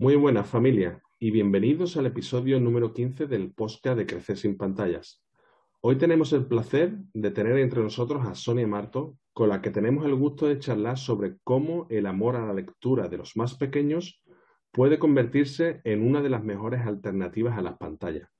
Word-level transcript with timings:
Muy 0.00 0.14
buenas 0.14 0.48
familia 0.48 1.02
y 1.18 1.32
bienvenidos 1.32 1.96
al 1.96 2.06
episodio 2.06 2.60
número 2.60 2.94
15 2.94 3.26
del 3.26 3.52
podcast 3.52 3.98
de 3.98 4.06
Crecer 4.06 4.36
sin 4.36 4.56
pantallas. 4.56 5.24
Hoy 5.80 5.98
tenemos 5.98 6.32
el 6.32 6.46
placer 6.46 6.98
de 7.14 7.32
tener 7.32 7.58
entre 7.58 7.82
nosotros 7.82 8.24
a 8.24 8.36
Sonia 8.36 8.68
Marto, 8.68 9.18
con 9.32 9.48
la 9.48 9.60
que 9.60 9.72
tenemos 9.72 10.06
el 10.06 10.14
gusto 10.14 10.46
de 10.46 10.60
charlar 10.60 10.98
sobre 10.98 11.38
cómo 11.42 11.88
el 11.90 12.06
amor 12.06 12.36
a 12.36 12.46
la 12.46 12.54
lectura 12.54 13.08
de 13.08 13.18
los 13.18 13.36
más 13.36 13.56
pequeños 13.56 14.22
puede 14.70 15.00
convertirse 15.00 15.80
en 15.82 16.06
una 16.06 16.22
de 16.22 16.28
las 16.28 16.44
mejores 16.44 16.86
alternativas 16.86 17.58
a 17.58 17.62
las 17.62 17.76
pantallas. 17.76 18.30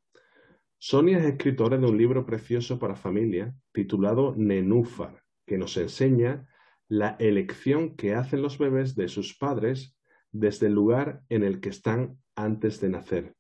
Sonia 0.78 1.18
es 1.18 1.24
escritora 1.24 1.76
de 1.76 1.86
un 1.86 1.98
libro 1.98 2.24
precioso 2.24 2.78
para 2.78 2.94
familia 2.94 3.52
titulado 3.72 4.32
Nenúfar, 4.36 5.24
que 5.44 5.58
nos 5.58 5.76
enseña 5.76 6.46
la 6.86 7.16
elección 7.18 7.96
que 7.96 8.14
hacen 8.14 8.42
los 8.42 8.58
bebés 8.58 8.94
de 8.94 9.08
sus 9.08 9.36
padres 9.36 9.97
desde 10.32 10.66
el 10.66 10.74
lugar 10.74 11.22
en 11.28 11.44
el 11.44 11.60
que 11.60 11.68
están 11.68 12.18
antes 12.34 12.80
de 12.80 12.88
nacer. 12.90 13.34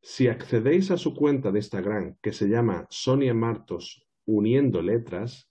Si 0.00 0.28
accedéis 0.28 0.90
a 0.90 0.96
su 0.96 1.14
cuenta 1.14 1.50
de 1.50 1.58
Instagram 1.58 2.16
que 2.22 2.32
se 2.32 2.48
llama 2.48 2.86
Sonia 2.88 3.34
Martos 3.34 4.06
Uniendo 4.26 4.80
Letras, 4.80 5.50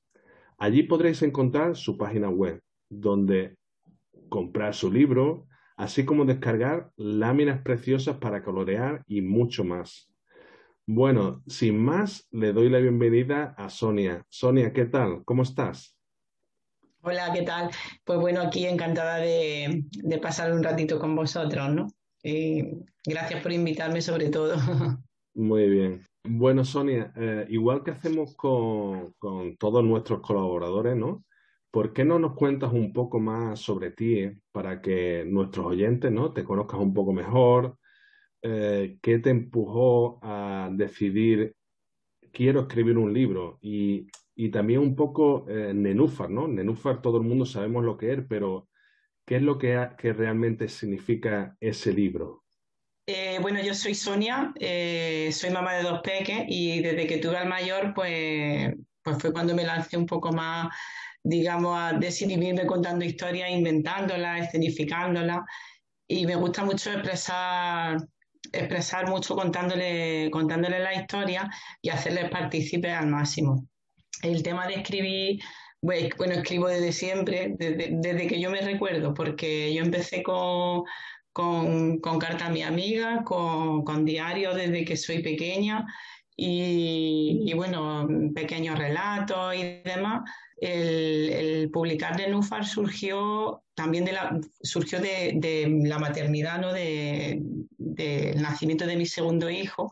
allí 0.58 0.84
podréis 0.84 1.22
encontrar 1.22 1.76
su 1.76 1.98
página 1.98 2.30
web, 2.30 2.62
donde 2.90 3.58
comprar 4.30 4.74
su 4.74 4.92
libro, 4.92 5.48
así 5.76 6.06
como 6.06 6.26
descargar 6.26 6.92
láminas 6.96 7.62
preciosas 7.62 8.18
para 8.18 8.44
colorear 8.44 9.04
y 9.08 9.22
mucho 9.22 9.64
más. 9.64 10.12
Bueno, 10.86 11.44
sin 11.48 11.84
más, 11.84 12.28
le 12.32 12.54
doy 12.54 12.70
la 12.70 12.80
bienvenida 12.80 13.54
a 13.58 13.70
Sonia. 13.70 14.26
Sonia, 14.30 14.72
¿qué 14.72 14.86
tal? 14.86 15.24
¿Cómo 15.26 15.44
estás? 15.44 15.97
Hola, 17.02 17.32
¿qué 17.34 17.44
tal? 17.44 17.70
Pues 18.04 18.20
bueno, 18.20 18.42
aquí 18.42 18.66
encantada 18.66 19.18
de, 19.18 19.84
pasar 20.22 20.52
un 20.52 20.64
ratito 20.64 21.00
con 21.00 21.16
vosotros, 21.16 21.70
¿no? 21.70 21.88
gracias 23.06 23.42
por 23.42 23.54
invitarme 23.54 24.02
sobre 24.02 24.30
todo. 24.30 24.58
Muy 25.34 25.70
bien. 25.70 26.02
Bueno, 26.24 26.66
Sonia, 26.66 27.14
eh, 27.16 27.46
igual 27.50 27.84
que 27.84 27.92
hacemos 27.92 28.36
con, 28.36 29.14
todos 29.58 29.84
nuestros 29.84 30.20
colaboradores, 30.22 30.98
¿no? 30.98 31.24
¿Por 31.72 31.94
qué 31.94 32.04
no 32.04 32.20
nos 32.20 32.34
cuentas 32.34 32.74
un 32.74 32.92
poco 32.92 33.20
más 33.20 33.60
sobre 33.60 33.92
ti 33.92 34.20
eh, 34.20 34.42
para 34.52 34.82
que 34.82 35.24
nuestros 35.26 35.68
oyentes, 35.68 36.12
¿no? 36.12 36.34
Te 36.34 36.44
conozcan 36.44 36.82
un 36.82 36.94
poco 36.94 37.14
mejor. 37.14 37.78
Eh, 38.42 38.98
¿Qué 39.02 39.20
te 39.20 39.30
empujó 39.30 40.20
a 40.22 40.70
decidir 40.74 41.56
quiero 42.34 42.62
escribir 42.62 42.98
un 42.98 43.14
libro? 43.14 43.58
Y 43.62 44.08
y 44.40 44.52
también 44.52 44.82
un 44.82 44.96
poco 44.96 45.46
eh, 45.50 45.74
Nenúfar, 45.74 46.30
¿no? 46.30 46.48
Nenúfar 46.48 47.02
todo 47.02 47.18
el 47.18 47.24
mundo 47.24 47.44
sabemos 47.44 47.84
lo 47.84 47.98
que 47.98 48.14
es, 48.14 48.20
pero 48.30 48.70
¿qué 49.26 49.38
es 49.38 49.42
lo 49.42 49.58
que, 49.58 49.90
que 49.98 50.14
realmente 50.14 50.70
significa 50.70 51.58
ese 51.60 51.92
libro? 51.92 52.44
Eh, 53.08 53.40
bueno, 53.42 53.60
yo 53.64 53.74
soy 53.74 53.96
Sonia, 53.96 54.54
eh, 54.60 55.32
soy 55.34 55.50
mamá 55.50 55.74
de 55.74 55.84
dos 55.84 56.02
peques 56.02 56.44
y 56.48 56.82
desde 56.82 57.08
que 57.08 57.18
tuve 57.18 57.36
al 57.36 57.50
mayor, 57.50 57.96
pues, 57.96 58.76
pues 59.02 59.18
fue 59.18 59.34
cuando 59.34 59.56
me 59.56 59.64
lancé 59.64 59.98
un 59.98 60.06
poco 60.06 60.32
más, 60.32 60.68
digamos, 61.24 61.76
a 61.76 61.94
desinhibirme 61.94 62.68
contando 62.68 63.04
historias, 63.04 63.50
inventándolas, 63.50 64.48
escenificándolas. 64.48 65.40
Y 66.08 66.28
me 66.28 66.36
gusta 66.36 66.64
mucho 66.64 66.92
expresar 66.92 67.98
expresar 68.54 69.10
mucho 69.10 69.36
contándole, 69.36 70.30
contándole 70.32 70.80
la 70.80 70.94
historia 70.94 71.50
y 71.82 71.90
hacerles 71.90 72.30
partícipes 72.30 72.94
al 72.94 73.08
máximo 73.08 73.68
el 74.22 74.44
tema 74.44 74.68
de 74.68 74.76
escribir, 74.76 75.40
pues, 75.80 76.10
bueno, 76.18 76.34
escribo 76.34 76.68
desde 76.68 76.92
siempre, 76.92 77.56
desde, 77.58 78.28
que 78.28 78.40
yo 78.40 78.50
me 78.50 78.62
recuerdo, 78.62 79.14
porque 79.14 79.74
yo 79.74 79.84
empecé 79.84 80.24
con, 80.24 80.84
con, 81.32 82.20
carta 82.20 82.48
a 82.48 82.52
mi 82.52 82.64
amiga, 82.64 83.24
con, 83.24 83.84
con 83.84 84.06
diario 84.06 84.54
desde 84.54 84.86
que 84.86 84.98
soy 84.98 85.22
pequeña 85.22 85.86
y, 86.36 87.52
bueno, 87.56 88.08
pequeños 88.34 88.78
relatos 88.78 89.56
y 89.56 89.82
demás. 89.84 90.30
El, 90.60 91.70
publicar 91.72 92.16
de 92.18 92.30
Nufar 92.30 92.66
surgió 92.66 93.64
también 93.76 94.06
de 94.06 94.14
la, 94.14 94.40
surgió 94.62 95.00
de, 95.00 95.82
la 95.84 96.00
maternidad, 96.00 96.60
¿no? 96.60 96.74
del 96.74 98.42
nacimiento 98.42 98.86
de 98.86 98.96
mi 98.96 99.06
segundo 99.06 99.50
hijo, 99.50 99.92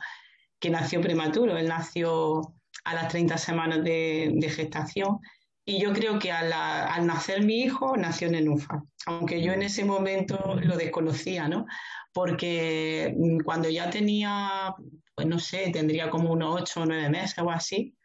que 0.59 0.69
nació 0.69 1.01
prematuro. 1.01 1.57
Él 1.57 1.67
nació 1.67 2.55
a 2.85 2.93
las 2.93 3.09
30 3.09 3.37
semanas 3.37 3.83
de, 3.83 4.51
gestación. 4.55 5.19
Y 5.65 5.81
yo 5.81 5.91
creo 5.93 6.19
que 6.19 6.31
al, 6.31 7.05
nacer 7.05 7.43
mi 7.43 7.61
hijo, 7.61 7.97
nació 7.97 8.29
Nenúfar, 8.29 8.81
aunque 9.07 9.41
yo 9.41 9.51
en 9.51 9.63
ese 9.63 9.83
momento 9.83 10.55
lo 10.61 10.77
desconocía, 10.77 11.47
¿no? 11.47 11.65
Porque 12.13 13.13
mm, 13.17 13.39
cuando 13.39 13.69
ya 13.69 13.89
tenía, 13.89 14.75
pues 15.15 15.27
no 15.27 15.39
sé, 15.39 15.71
tendría 15.73 16.09
como 16.09 16.31
unos 16.31 16.61
8 16.61 16.81
o 16.81 16.85
9 16.85 17.09
meses 17.09 17.39
o 17.39 17.49
así, 17.49 17.95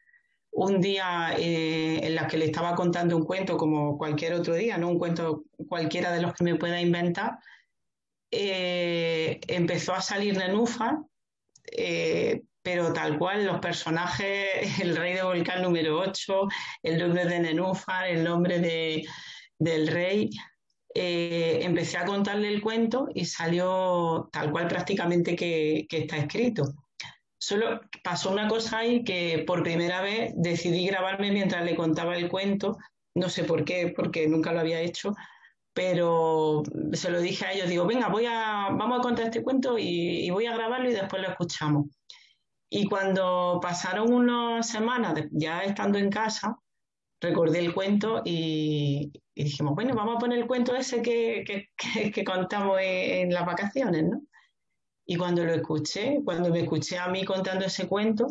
un 0.53 0.81
día 0.81 1.35
eh, 1.39 2.01
en 2.03 2.15
la 2.15 2.27
que 2.27 2.39
le 2.39 2.47
estaba 2.47 2.75
contando 2.75 3.17
un 3.17 3.25
cuento 3.25 3.57
como 3.57 3.97
cualquier 3.99 4.33
otro 4.35 4.55
día, 4.55 4.79
¿no? 4.79 4.89
Un 4.89 4.99
cuento 4.99 5.45
cualquiera 5.69 6.11
de 6.13 6.23
los 6.23 6.33
que 6.33 6.45
me 6.45 6.57
pueda 6.57 6.81
inventar, 6.81 7.39
eh, 8.31 9.41
empezó 9.49 9.93
a 9.93 10.01
salir 10.01 10.37
Nenúfar, 10.37 10.99
eh, 11.71 12.43
pero 12.63 12.93
tal 12.93 13.19
cual 13.19 13.47
los 13.47 13.59
personajes, 13.59 14.49
el 14.81 14.97
rey 14.97 15.15
de 15.15 15.23
volcán 15.23 15.63
número 15.63 15.99
8, 15.99 16.49
el 16.83 16.99
nombre 16.99 17.27
de 17.27 17.41
Nenúfar, 17.41 18.09
el 18.09 18.25
nombre 18.25 18.59
de, 18.59 19.07
del 19.59 19.89
rey, 19.89 20.31
eh, 20.95 21.61
empecé 21.63 21.99
a 21.99 22.05
contarle 22.05 22.49
el 22.49 22.61
cuento 22.61 23.09
y 23.15 23.25
salió 23.25 24.29
tal 24.33 24.51
cual 24.51 24.69
prácticamente 24.69 25.37
que, 25.37 25.87
está 25.91 26.17
escrito. 26.17 26.75
Solo 27.39 27.81
pasó 28.05 28.31
una 28.31 28.49
cosa 28.49 28.79
ahí 28.79 29.03
que 29.03 29.45
por 29.47 29.63
primera 29.63 30.03
vez 30.03 30.33
decidí 30.37 30.87
grabarme 30.87 31.31
mientras 31.33 31.65
le 31.65 31.75
contaba 31.75 32.17
el 32.17 32.29
cuento, 32.29 32.77
no 33.15 33.29
sé 33.31 33.45
por 33.45 33.65
qué, 33.65 33.93
porque 33.97 34.29
nunca 34.29 34.53
lo 34.53 34.61
había 34.61 34.81
hecho, 34.81 35.15
pero 35.73 36.63
se 36.93 37.11
lo 37.11 37.21
dije 37.21 37.47
a 37.47 37.53
ellos, 37.53 37.69
digo, 37.69 37.87
venga, 37.87 38.09
voy 38.09 38.27
a, 38.27 38.69
vamos 38.73 38.99
a 38.99 39.03
contar 39.03 39.27
este 39.27 39.43
cuento 39.43 39.79
y 39.79 40.29
voy 40.31 40.47
a 40.47 40.55
grabarlo 40.55 40.91
y 40.91 40.95
después 40.95 41.23
lo 41.23 41.29
escuchamos. 41.29 41.87
Y 42.73 42.87
cuando 42.87 43.59
pasaron 43.61 44.13
unas 44.13 44.69
semanas, 44.69 45.15
ya 45.33 45.63
estando 45.63 45.99
en 45.99 46.09
casa, 46.09 46.57
recordé 47.21 47.59
el 47.59 47.75
cuento 47.75 48.23
y, 48.25 49.13
dijimos, 49.35 49.75
bueno, 49.75 49.95
vamos 49.95 50.17
a 50.17 50.19
poner 50.21 50.39
el 50.39 50.47
cuento 50.47 50.77
ese 50.77 51.03
que, 51.03 51.45
que, 51.45 52.25
contamos 52.25 52.79
en, 52.81 53.35
las 53.35 53.45
vacaciones, 53.45 54.05
¿no? 54.05 54.23
Y 55.05 55.17
cuando 55.17 55.45
lo 55.45 55.53
escuché, 55.53 56.21
cuando 56.25 56.51
me 56.51 56.61
escuché 56.61 56.97
a 56.97 57.09
mí 57.09 57.25
contando 57.25 57.67
ese 57.67 57.89
cuento, 57.89 58.29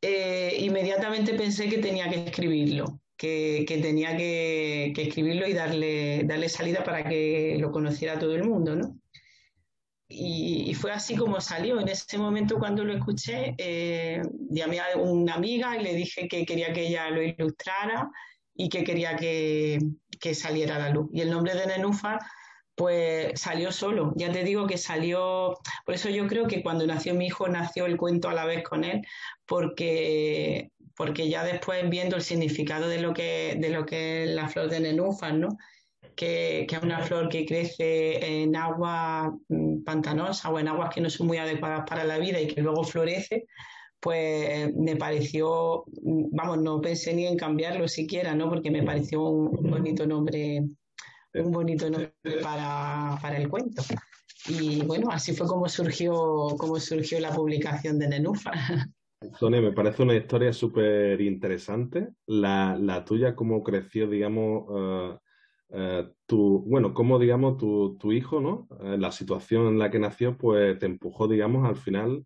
eh, 0.00 0.56
inmediatamente 0.60 1.34
pensé 1.34 1.68
que 1.68 1.78
tenía 1.78 2.08
que 2.08 2.26
escribirlo, 2.26 3.00
que, 3.16 3.64
tenía 3.66 4.16
que, 4.16 4.92
que, 4.94 5.02
escribirlo 5.02 5.48
y 5.48 5.54
darle, 5.54 6.22
darle 6.24 6.48
salida 6.48 6.84
para 6.84 7.02
que 7.02 7.56
lo 7.58 7.72
conociera 7.72 8.16
todo 8.16 8.36
el 8.36 8.44
mundo, 8.44 8.76
¿no? 8.76 8.96
Y, 10.08 10.74
fue 10.74 10.92
así 10.92 11.16
como 11.16 11.40
salió. 11.40 11.80
En 11.80 11.88
ese 11.88 12.18
momento 12.18 12.58
cuando 12.58 12.84
lo 12.84 12.92
escuché, 12.92 13.54
eh, 13.58 14.22
llamé 14.50 14.80
a 14.80 14.96
una 14.98 15.34
amiga 15.34 15.76
y 15.76 15.82
le 15.82 15.94
dije 15.94 16.28
que 16.28 16.44
quería 16.44 16.72
que 16.72 16.88
ella 16.88 17.10
lo 17.10 17.22
ilustrara 17.22 18.10
y 18.54 18.68
que 18.68 18.84
quería 18.84 19.16
que, 19.16 19.78
que 20.20 20.34
saliera 20.34 20.76
a 20.76 20.78
la 20.78 20.90
luz. 20.90 21.08
Y 21.12 21.20
el 21.20 21.30
nombre 21.30 21.54
de 21.54 21.66
Nenúfar, 21.66 22.20
pues 22.74 23.40
salió 23.40 23.72
solo. 23.72 24.12
Ya 24.16 24.32
te 24.32 24.44
digo 24.44 24.66
que 24.66 24.78
salió, 24.78 25.58
por 25.84 25.94
eso 25.94 26.10
yo 26.10 26.26
creo 26.26 26.46
que 26.46 26.62
cuando 26.62 26.86
nació 26.86 27.14
mi 27.14 27.26
hijo 27.26 27.48
nació 27.48 27.86
el 27.86 27.96
cuento 27.96 28.28
a 28.28 28.34
la 28.34 28.44
vez 28.44 28.62
con 28.62 28.84
él, 28.84 29.02
porque, 29.46 30.70
porque 30.96 31.28
ya 31.28 31.44
después 31.44 31.88
viendo 31.88 32.16
el 32.16 32.22
significado 32.22 32.88
de 32.88 33.00
lo 33.00 33.14
que, 33.14 33.56
de 33.58 33.70
lo 33.70 33.86
que 33.86 34.24
es 34.24 34.30
la 34.30 34.48
flor 34.48 34.68
de 34.68 34.80
Nenúfar, 34.80 35.34
¿no? 35.34 35.56
Que, 36.14 36.66
es 36.70 36.82
una 36.82 37.00
flor 37.00 37.28
que 37.28 37.46
crece 37.46 38.42
en 38.42 38.56
agua 38.56 39.36
mm, 39.48 39.82
pantanosa 39.82 40.50
o 40.50 40.58
en 40.58 40.68
aguas 40.68 40.94
que 40.94 41.00
no 41.00 41.10
son 41.10 41.26
muy 41.26 41.38
adecuadas 41.38 41.84
para 41.88 42.04
la 42.04 42.18
vida 42.18 42.40
y 42.40 42.48
que 42.48 42.62
luego 42.62 42.84
florece, 42.84 43.46
pues 44.00 44.74
me 44.74 44.96
pareció, 44.96 45.84
mm, 46.02 46.26
vamos, 46.32 46.58
no 46.58 46.80
pensé 46.80 47.14
ni 47.14 47.26
en 47.26 47.36
cambiarlo 47.36 47.88
siquiera, 47.88 48.34
¿no? 48.34 48.48
Porque 48.48 48.70
me 48.70 48.82
pareció 48.82 49.22
un, 49.22 49.70
bonito 49.70 50.06
nombre, 50.06 50.64
un 51.34 51.52
bonito 51.52 51.90
nombre 51.90 52.12
para, 52.42 53.18
el 53.36 53.48
cuento. 53.48 53.82
y 54.48 54.82
bueno, 54.84 55.10
así 55.10 55.32
fue 55.32 55.46
como 55.46 55.68
surgió, 55.68 56.12
como 56.58 56.78
surgió 56.78 57.18
la 57.20 57.34
publicación 57.34 57.98
de 57.98 58.08
Nenufa. 58.08 58.52
Sonia, 59.38 59.60
me 59.60 59.72
parece 59.72 60.02
una 60.02 60.14
historia 60.14 60.52
súper 60.52 61.20
interesante. 61.20 62.08
La, 62.26 62.76
la, 62.78 63.04
tuya, 63.04 63.34
cómo 63.34 63.62
creció, 63.62 64.08
digamos, 64.08 64.68
uh, 64.68 65.18
uh, 65.74 66.12
tu, 66.26 66.64
bueno, 66.66 66.94
cómo, 66.94 67.18
digamos, 67.18 67.58
tu, 67.58 67.96
tu 67.98 68.12
hijo, 68.12 68.40
¿no? 68.40 68.66
Uh, 68.70 68.96
la 68.96 69.12
situación 69.12 69.66
en 69.66 69.78
la 69.78 69.90
que 69.90 69.98
nació, 69.98 70.36
pues 70.38 70.78
te 70.78 70.86
empujó, 70.86 71.28
digamos, 71.28 71.68
al 71.68 71.76
final 71.76 72.24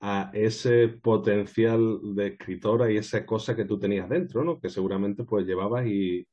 a 0.00 0.30
ese 0.32 0.88
potencial 0.88 2.00
de 2.14 2.28
escritora 2.28 2.90
y 2.90 2.96
esa 2.96 3.26
cosa 3.26 3.54
que 3.54 3.66
tú 3.66 3.78
tenías 3.78 4.08
dentro, 4.08 4.42
¿no? 4.44 4.58
Que 4.58 4.70
seguramente 4.70 5.24
pues 5.24 5.46
llevabas 5.46 5.86
y, 5.86 6.26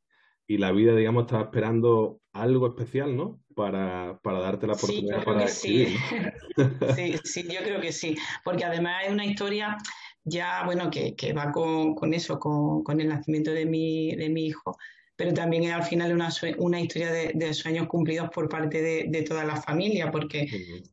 y 0.48 0.58
la 0.58 0.72
vida, 0.72 0.96
digamos, 0.96 1.26
estaba 1.26 1.44
esperando 1.44 2.22
algo 2.32 2.68
especial, 2.68 3.16
¿no? 3.16 3.42
Para, 3.54 4.20
para 4.24 4.40
darte 4.40 4.68
la 4.68 4.74
oportunidad 4.74 5.20
sí, 5.20 5.26
para 5.26 5.44
escribir. 5.44 5.88
Sí. 6.56 6.64
sí. 6.96 7.20
sí, 7.24 7.44
yo 7.44 7.60
creo 7.62 7.82
que 7.82 7.92
sí. 7.92 8.16
Porque 8.46 8.64
además 8.64 9.04
es 9.06 9.12
una 9.12 9.26
historia 9.26 9.78
ya, 10.24 10.64
bueno, 10.66 10.90
que, 10.90 11.16
que 11.16 11.34
va 11.34 11.52
con, 11.52 11.96
con 11.96 12.14
eso, 12.14 12.40
con, 12.40 12.84
con, 12.84 13.02
el 13.02 13.10
nacimiento 13.10 13.52
de 13.52 13.66
mi, 13.66 14.16
de 14.16 14.30
mi 14.30 14.48
hijo, 14.48 14.78
pero 15.18 15.34
también 15.34 15.64
es 15.64 15.72
al 15.74 15.84
final 15.84 16.14
una, 16.14 16.30
una 16.60 16.80
historia 16.80 17.12
de, 17.12 17.32
de, 17.34 17.54
sueños 17.54 17.88
cumplidos 17.88 18.30
por 18.30 18.48
parte 18.48 18.82
de, 18.82 19.06
de 19.10 19.24
toda 19.24 19.44
la 19.44 19.60
familia, 19.60 20.12
porque 20.12 20.48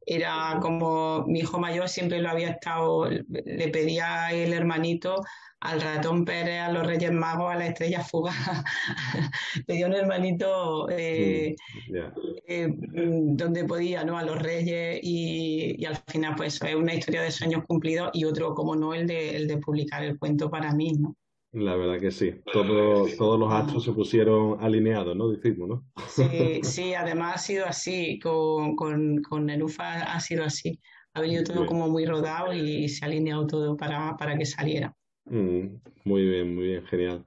era 0.06 0.58
como 0.60 1.24
mi 1.26 1.40
hijo 1.40 1.60
mayor 1.60 1.88
siempre 1.88 2.20
lo 2.20 2.30
había 2.30 2.50
estado, 2.50 3.08
le 3.08 3.68
pedía 3.68 4.32
el 4.32 4.52
hermanito 4.54 5.22
al 5.64 5.80
ratón 5.80 6.24
Pérez, 6.24 6.60
a 6.60 6.70
los 6.70 6.86
Reyes 6.86 7.10
Magos, 7.10 7.50
a 7.50 7.56
la 7.56 7.66
estrella 7.66 8.04
fuga. 8.04 8.32
Pedía 9.66 9.86
un 9.86 9.94
hermanito 9.94 10.88
eh, 10.90 11.56
yeah. 11.88 12.12
eh, 12.46 12.68
donde 12.70 13.64
podía, 13.64 14.04
¿no? 14.04 14.18
A 14.18 14.24
los 14.24 14.40
Reyes 14.40 15.00
y, 15.02 15.74
y, 15.78 15.84
al 15.86 15.96
final, 16.06 16.34
pues 16.36 16.60
es 16.60 16.74
una 16.74 16.94
historia 16.94 17.22
de 17.22 17.30
sueños 17.30 17.64
cumplidos 17.66 18.10
y 18.12 18.26
otro, 18.26 18.54
como 18.54 18.76
no, 18.76 18.92
el 18.92 19.06
de, 19.06 19.36
el 19.36 19.48
de 19.48 19.56
publicar 19.56 20.04
el 20.04 20.18
cuento 20.18 20.50
para 20.50 20.72
mí, 20.74 20.92
¿no? 20.92 21.16
La 21.54 21.76
verdad 21.76 22.00
que 22.00 22.10
sí. 22.10 22.34
Todo, 22.52 23.06
todos 23.16 23.38
los 23.38 23.52
astros 23.52 23.84
se 23.84 23.92
pusieron 23.92 24.58
alineados, 24.60 25.16
¿no? 25.16 25.30
Decimos, 25.30 25.68
¿no? 25.68 25.84
Sí, 26.08 26.60
sí, 26.64 26.94
además 26.94 27.36
ha 27.36 27.38
sido 27.38 27.66
así. 27.66 28.18
Con, 28.18 28.74
con, 28.74 29.22
con 29.22 29.46
Nerufa 29.46 30.02
ha 30.02 30.18
sido 30.18 30.44
así. 30.44 30.80
Ha 31.14 31.20
venido 31.20 31.44
todo 31.44 31.64
como 31.64 31.88
muy 31.88 32.06
rodado 32.06 32.52
y 32.52 32.88
se 32.88 33.04
ha 33.04 33.08
alineado 33.08 33.46
todo 33.46 33.76
para, 33.76 34.16
para 34.16 34.36
que 34.36 34.44
saliera. 34.44 34.92
Mm, 35.26 35.76
muy 36.04 36.28
bien, 36.28 36.56
muy 36.56 36.64
bien, 36.64 36.84
genial. 36.86 37.24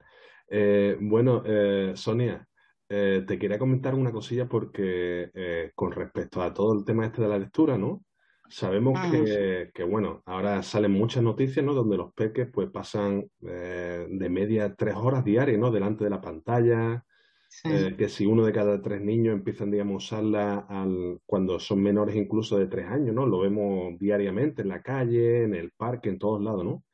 Eh, 0.50 0.98
bueno, 1.00 1.42
eh, 1.46 1.92
Sonia, 1.94 2.46
eh, 2.90 3.24
te 3.26 3.38
quería 3.38 3.58
comentar 3.58 3.94
una 3.94 4.12
cosilla 4.12 4.46
porque 4.46 5.30
eh, 5.32 5.72
con 5.74 5.92
respecto 5.92 6.42
a 6.42 6.52
todo 6.52 6.78
el 6.78 6.84
tema 6.84 7.06
este 7.06 7.22
de 7.22 7.28
la 7.28 7.38
lectura, 7.38 7.78
¿no? 7.78 8.04
Sabemos 8.50 8.94
Ah, 8.98 9.10
que, 9.10 9.70
que, 9.74 9.84
bueno, 9.84 10.22
ahora 10.26 10.62
salen 10.62 10.92
muchas 10.92 11.22
noticias, 11.22 11.64
¿no? 11.64 11.74
Donde 11.74 11.98
los 11.98 12.12
peques 12.14 12.48
pues 12.52 12.70
pasan 12.70 13.30
eh, 13.42 14.06
de 14.10 14.28
media 14.30 14.74
tres 14.74 14.94
horas 14.96 15.24
diarias, 15.24 15.58
¿no? 15.58 15.70
Delante 15.70 16.04
de 16.04 16.10
la 16.10 16.20
pantalla, 16.20 17.04
sí. 17.48 17.68
eh, 17.68 17.94
que 17.98 18.08
si 18.08 18.26
uno 18.26 18.44
de 18.46 18.52
cada 18.52 18.82
tres 18.82 19.02
niños 19.02 19.34
empiezan, 19.34 19.70
digamos, 19.70 19.94
a 20.12 20.16
usarla 20.16 20.58
al, 20.68 21.20
cuando 21.26 21.60
son 21.60 21.82
menores 21.82 22.16
incluso 22.16 22.58
de 22.58 22.68
tres 22.68 22.86
años, 22.86 23.14
¿no? 23.14 23.26
Lo 23.26 23.40
vemos 23.40 23.98
diariamente 23.98 24.62
en 24.62 24.68
la 24.68 24.82
calle, 24.82 25.44
en 25.44 25.54
el 25.54 25.72
parque, 25.72 26.08
en 26.10 26.18
todos 26.18 26.42
lados, 26.42 26.64
¿no? 26.64 26.84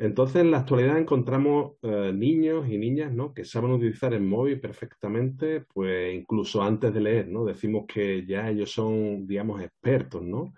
Entonces, 0.00 0.36
en 0.36 0.50
la 0.50 0.60
actualidad 0.60 0.96
encontramos 0.96 1.74
eh, 1.82 2.10
niños 2.14 2.66
y 2.70 2.78
niñas, 2.78 3.12
¿no? 3.12 3.34
Que 3.34 3.44
saben 3.44 3.72
utilizar 3.72 4.14
el 4.14 4.22
móvil 4.22 4.58
perfectamente, 4.58 5.60
pues 5.74 6.14
incluso 6.14 6.62
antes 6.62 6.94
de 6.94 7.00
leer, 7.02 7.28
¿no? 7.28 7.44
Decimos 7.44 7.84
que 7.86 8.24
ya 8.24 8.48
ellos 8.48 8.72
son, 8.72 9.26
digamos, 9.26 9.60
expertos, 9.62 10.22
¿no? 10.22 10.54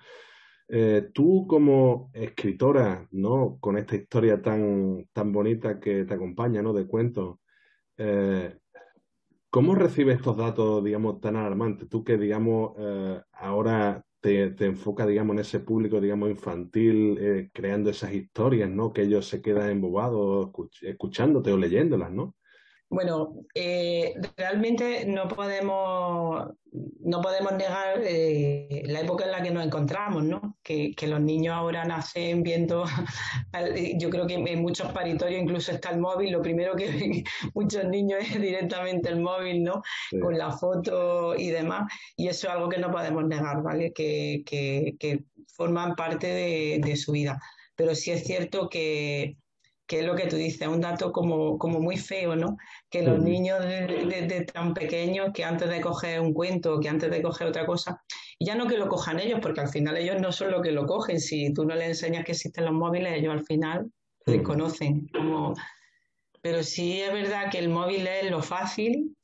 Eh, 0.69 1.09
tú 1.13 1.45
como 1.49 2.13
escritora, 2.15 3.09
¿no? 3.11 3.59
Con 3.59 3.79
esta 3.79 3.97
historia 3.97 4.41
tan, 4.41 5.09
tan 5.13 5.33
bonita 5.33 5.81
que 5.81 6.05
te 6.05 6.15
acompaña, 6.15 6.63
¿no? 6.63 6.73
De 6.73 6.87
cuentos, 6.87 7.39
eh, 7.97 8.57
¿cómo 9.51 9.75
recibes 9.75 10.19
estos 10.19 10.37
datos, 10.37 10.85
digamos, 10.85 11.21
tan 11.21 11.35
alarmantes? 11.35 11.89
Tú 11.89 12.05
que, 12.05 12.17
digamos, 12.17 12.75
ahora 13.33 14.05
te, 14.23 14.65
enfoca, 14.67 15.07
digamos, 15.07 15.35
en 15.35 15.41
ese 15.41 15.61
público, 15.61 16.01
digamos, 16.01 16.31
infantil, 16.31 17.19
eh, 17.21 17.51
creando 17.53 17.91
esas 17.91 18.13
historias, 18.15 18.71
¿no? 18.71 18.93
Que 18.93 19.03
ellos 19.03 19.29
se 19.29 19.43
quedan 19.43 19.71
embobados 19.71 20.47
escuch 20.47 20.83
escuchándote 20.85 21.53
o 21.53 21.57
leyéndolas, 21.59 22.13
¿no? 22.13 22.37
Bueno, 22.93 23.33
eh, 23.55 24.13
realmente 24.37 25.07
no 25.07 25.27
podemos, 25.27 26.47
no 27.01 27.23
podemos 27.23 27.55
negar 27.55 28.03
eh, 28.05 28.83
la 28.85 29.01
época 29.01 29.25
en 29.25 29.31
la 29.31 29.43
que 29.43 29.51
nos 29.51 29.65
encontramos, 29.65 30.23
¿no? 30.25 30.59
Que, 30.63 30.93
que, 30.95 31.07
los 31.07 31.19
niños 31.19 31.55
ahora 31.55 31.87
nacen 31.87 32.43
viendo, 32.43 32.85
yo 33.97 34.11
creo 34.11 34.27
que 34.27 34.35
en 34.35 34.61
muchos 34.61 34.93
paritorios 34.93 35.41
incluso 35.41 35.73
está 35.73 35.89
el 35.93 36.01
móvil, 36.01 36.33
lo 36.33 36.43
primero 36.43 36.77
que 36.77 36.91
ven 36.91 37.25
muchos 37.55 37.87
niños 37.87 38.21
es 38.21 38.39
directamente 38.39 39.09
el 39.09 39.21
móvil, 39.21 39.65
¿no? 39.65 39.83
Sí. 40.11 40.21
Con 40.21 40.37
la 40.37 40.51
foto 40.51 41.35
y 41.35 41.49
demás, 41.49 41.91
y 42.15 42.29
eso 42.29 42.47
es 42.47 42.53
algo 42.53 42.69
que 42.69 42.77
no 42.77 42.91
podemos 42.91 43.25
negar, 43.25 43.63
¿vale? 43.63 43.95
Que, 43.95 44.43
que, 44.45 44.97
que 45.01 45.25
forman 45.57 45.97
parte 45.97 46.27
de, 46.27 46.81
de 46.85 46.97
su 46.97 47.13
vida. 47.13 47.41
Pero 47.75 47.95
sí 47.95 48.11
es 48.11 48.25
cierto 48.25 48.69
que 48.69 49.39
que 49.93 50.01
es 50.01 50.07
lo 50.07 50.17
que 50.17 50.27
tú 50.27 50.37
dices, 50.37 50.67
un 50.67 50.81
dato 50.81 51.13
como, 51.13 51.59
como 51.59 51.79
muy 51.79 51.99
feo, 51.99 52.35
¿no? 52.35 52.57
Que 52.89 53.03
los 53.03 53.19
niños 53.19 53.61
de, 53.61 53.87
de, 53.87 54.27
de, 54.27 54.47
tan 54.47 54.73
pequeños 54.73 55.33
que 55.35 55.45
antes 55.45 55.69
de 55.69 55.83
coger 55.83 56.19
un 56.19 56.33
cuento, 56.33 56.81
que 56.81 56.89
antes 56.89 57.11
de 57.11 57.21
coger 57.21 57.49
otra 57.49 57.67
cosa, 57.67 58.03
y 58.39 58.47
ya 58.47 58.55
no 58.55 58.67
que 58.67 58.79
lo 58.79 58.89
cojan 58.89 59.21
ellos, 59.21 59.41
porque 59.43 59.61
al 59.61 59.69
final 59.69 59.99
ellos 59.99 60.19
no 60.19 60.33
son 60.33 60.51
los 60.51 60.63
que 60.63 60.73
lo 60.73 60.87
cogen, 60.87 61.21
si 61.21 61.53
tú 61.53 61.67
no 61.67 61.75
les 61.75 61.89
enseñas 61.89 62.25
que 62.25 62.33
existen 62.33 62.65
los 62.65 62.73
móviles, 62.73 63.13
ellos 63.13 63.35
al 63.35 63.45
final 63.45 63.93
desconocen. 64.25 65.09
Como... 65.09 65.53
Pero 66.41 66.63
sí 66.63 67.03
es 67.03 67.13
verdad 67.13 67.51
que 67.51 67.59
el 67.59 67.69
móvil 67.69 68.07
es 68.07 68.31
lo 68.31 68.41
fácil, 68.41 69.15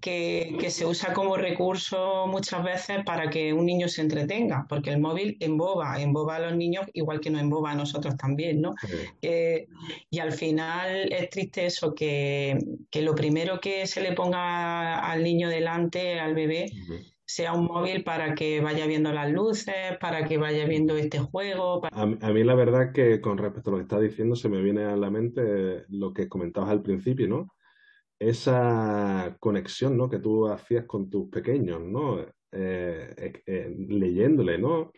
que, 0.00 0.56
que, 0.58 0.70
se 0.70 0.86
usa 0.86 1.12
como 1.12 1.36
recurso 1.36 2.26
muchas 2.26 2.64
veces 2.64 3.04
para 3.04 3.28
que 3.28 3.52
un 3.52 3.66
niño 3.66 3.88
se 3.88 4.00
entretenga, 4.00 4.64
porque 4.66 4.88
el 4.88 5.00
móvil 5.00 5.36
emboba, 5.38 6.00
emboba 6.00 6.36
a 6.36 6.40
los 6.40 6.56
niños 6.56 6.86
igual 6.94 7.20
que 7.20 7.28
nos 7.28 7.42
emboba 7.42 7.72
a 7.72 7.74
nosotros 7.74 8.16
también, 8.16 8.62
¿no? 8.62 8.74
Eh, 9.20 9.68
y 10.08 10.18
al 10.18 10.32
final 10.32 11.12
es 11.12 11.28
triste 11.28 11.66
eso, 11.66 11.94
que, 11.94 12.58
que, 12.90 13.02
lo 13.02 13.14
primero 13.14 13.60
que 13.60 13.86
se 13.86 14.00
le 14.00 14.12
ponga 14.12 14.98
al 15.00 15.22
niño 15.22 15.50
delante, 15.50 16.18
al 16.18 16.34
bebé, 16.34 16.70
uh 16.72 16.92
-huh. 16.92 17.14
sea 17.26 17.52
un 17.52 17.66
móvil 17.66 18.02
para 18.02 18.34
que 18.34 18.62
vaya 18.62 18.86
viendo 18.86 19.12
las 19.12 19.30
luces, 19.30 19.98
para 20.00 20.24
que 20.24 20.38
vaya 20.38 20.64
viendo 20.64 20.96
este 20.96 21.18
juego. 21.18 21.82
Para... 21.82 21.94
A, 21.98 22.02
a, 22.02 22.32
mí 22.32 22.44
la 22.44 22.54
verdad 22.54 22.92
que 22.94 23.20
con 23.20 23.36
respecto 23.36 23.68
a 23.68 23.72
lo 23.72 23.76
que 23.76 23.82
estás 23.82 24.00
diciendo 24.00 24.36
se 24.36 24.48
me 24.48 24.62
viene 24.62 24.84
a 24.84 24.96
la 24.96 25.10
mente 25.10 25.84
lo 25.88 26.14
que 26.14 26.30
comentabas 26.30 26.70
al 26.70 26.80
principio, 26.80 27.28
¿no? 27.28 27.48
Esa 28.20 29.36
conexión 29.40 29.96
¿no? 29.96 30.08
que 30.08 30.18
tú 30.18 30.46
hacías 30.46 30.84
con 30.84 31.08
tus 31.10 31.28
pequeños, 31.30 31.80
¿no? 31.80 32.20
Eh, 32.52 33.14
eh, 33.16 33.42
eh, 33.46 33.74
leyéndole, 33.88 34.58
¿no? 34.58 34.92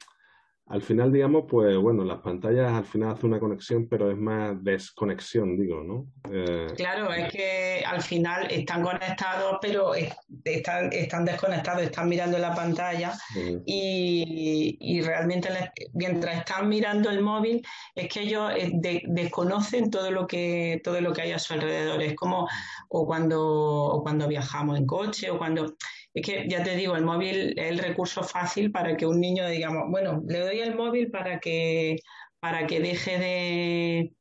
Al 0.72 0.80
final, 0.80 1.12
digamos, 1.12 1.44
pues 1.50 1.76
bueno, 1.76 2.02
las 2.02 2.20
pantallas 2.20 2.72
al 2.72 2.86
final 2.86 3.10
hacen 3.10 3.28
una 3.28 3.38
conexión, 3.38 3.88
pero 3.90 4.10
es 4.10 4.16
más 4.16 4.56
desconexión, 4.64 5.58
digo, 5.58 5.82
¿no? 5.82 6.06
Eh... 6.32 6.68
Claro, 6.74 7.12
es 7.12 7.30
que 7.30 7.84
al 7.86 8.00
final 8.00 8.50
están 8.50 8.82
conectados, 8.82 9.58
pero 9.60 9.92
están, 9.94 10.90
están 10.90 11.26
desconectados, 11.26 11.82
están 11.82 12.08
mirando 12.08 12.38
la 12.38 12.54
pantalla 12.54 13.12
-huh. 13.34 13.62
y, 13.66 14.78
y, 14.80 15.02
realmente 15.02 15.50
les, 15.50 15.90
mientras 15.92 16.38
están 16.38 16.70
mirando 16.70 17.10
el 17.10 17.20
móvil 17.20 17.60
es 17.94 18.08
que 18.08 18.22
ellos 18.22 18.50
eh, 18.56 18.70
de, 18.72 19.02
desconocen 19.08 19.90
todo 19.90 20.10
lo 20.10 20.26
que 20.26 20.80
todo 20.82 21.02
lo 21.02 21.12
que 21.12 21.20
hay 21.20 21.32
a 21.32 21.38
su 21.38 21.52
alrededor. 21.52 22.00
Es 22.00 22.14
como 22.14 22.48
o 22.88 23.06
cuando, 23.06 23.42
o 23.42 24.02
cuando 24.02 24.26
viajamos 24.26 24.78
en 24.78 24.86
coche 24.86 25.30
o 25.30 25.36
cuando 25.36 25.74
es 26.14 26.26
que 26.26 26.46
ya 26.48 26.62
te 26.62 26.76
digo, 26.76 26.96
el 26.96 27.04
móvil 27.04 27.54
es 27.56 27.70
el 27.70 27.78
recurso 27.78 28.22
fácil 28.22 28.70
para 28.70 28.96
que 28.96 29.06
un 29.06 29.20
niño 29.20 29.48
digamos, 29.48 29.84
bueno, 29.88 30.22
le 30.26 30.40
doy 30.40 30.60
el 30.60 30.74
móvil 30.74 31.10
para 31.10 31.40
que, 31.40 31.96
para 32.40 32.66
que 32.66 32.80
deje 32.80 33.18
de, 33.18 34.12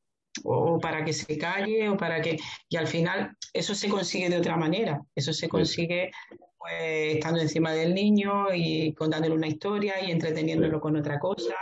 o 0.43 0.79
para 0.79 1.03
que 1.03 1.13
se 1.13 1.37
calle, 1.37 1.89
o 1.89 1.97
para 1.97 2.21
que, 2.21 2.37
y 2.69 2.77
al 2.77 2.87
final 2.87 3.35
eso 3.53 3.75
se 3.75 3.89
consigue 3.89 4.29
de 4.29 4.37
otra 4.37 4.55
manera, 4.55 5.01
eso 5.15 5.33
se 5.33 5.49
consigue 5.49 6.11
pues 6.57 7.15
estando 7.15 7.41
encima 7.41 7.71
del 7.73 7.93
niño 7.93 8.53
y 8.53 8.93
contándole 8.93 9.33
una 9.33 9.47
historia 9.47 9.95
y 10.01 10.11
entreteniéndolo 10.11 10.79
con 10.79 10.95
otra 10.95 11.17
cosa. 11.17 11.55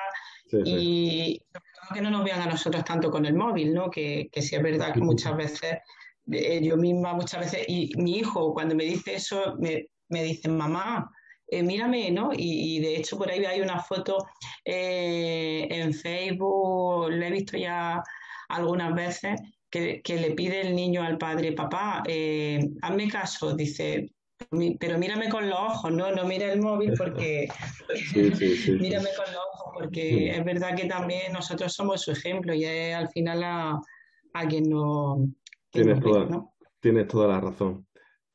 Sí, 0.47 0.57
sí. 0.57 0.61
Y 0.65 1.41
que 1.93 2.01
no 2.01 2.11
nos 2.11 2.23
vean 2.23 2.41
a 2.41 2.47
nosotros 2.47 2.83
tanto 2.83 3.09
con 3.09 3.25
el 3.25 3.33
móvil, 3.33 3.73
¿no? 3.73 3.89
Que, 3.89 4.29
que 4.31 4.41
sí 4.41 4.55
es 4.55 4.61
verdad 4.61 4.93
que 4.93 4.99
muchas 4.99 5.35
veces, 5.37 5.77
eh, 6.31 6.61
yo 6.61 6.75
misma 6.75 7.13
muchas 7.13 7.39
veces, 7.39 7.65
y 7.67 7.91
mi 7.97 8.17
hijo 8.17 8.53
cuando 8.53 8.75
me 8.75 8.83
dice 8.83 9.15
eso, 9.15 9.55
me, 9.57 9.87
me 10.09 10.23
dicen, 10.23 10.57
mamá, 10.57 11.11
eh, 11.47 11.63
mírame, 11.63 12.11
¿no? 12.11 12.31
Y, 12.33 12.77
y, 12.77 12.79
de 12.79 12.97
hecho 12.97 13.17
por 13.17 13.29
ahí 13.31 13.43
hay 13.45 13.61
una 13.61 13.79
foto 13.79 14.17
eh, 14.63 15.67
en 15.69 15.93
Facebook, 15.93 17.09
lo 17.09 17.25
he 17.25 17.31
visto 17.31 17.57
ya 17.57 18.03
algunas 18.49 18.93
veces, 18.93 19.39
que, 19.69 20.01
que, 20.03 20.17
le 20.17 20.31
pide 20.31 20.61
el 20.61 20.75
niño 20.75 21.03
al 21.03 21.17
padre, 21.17 21.53
papá, 21.53 22.03
eh, 22.07 22.69
hazme 22.81 23.07
caso, 23.07 23.55
dice, 23.55 24.11
pero 24.79 24.97
mírame 24.97 25.29
con 25.29 25.49
los 25.49 25.59
ojos, 25.59 25.91
no, 25.91 26.11
no 26.11 26.25
mire 26.25 26.51
el 26.51 26.61
móvil 26.61 26.93
porque 26.97 27.47
mírame 28.79 29.09
con 29.15 29.33
los 29.33 29.43
ojos 29.53 29.59
porque 29.73 30.31
es 30.31 30.43
verdad 30.43 30.75
que 30.75 30.85
también 30.85 31.33
nosotros 31.33 31.73
somos 31.73 32.01
su 32.01 32.11
ejemplo 32.11 32.53
y 32.53 32.65
es 32.65 32.95
al 32.95 33.09
final 33.09 33.43
a, 33.43 33.81
quien 34.47 34.69
no 34.69 35.27
tienes, 35.71 35.99
toda, 35.99 36.45
tienes 36.79 37.07
toda 37.07 37.27
la 37.27 37.41
razón. 37.41 37.85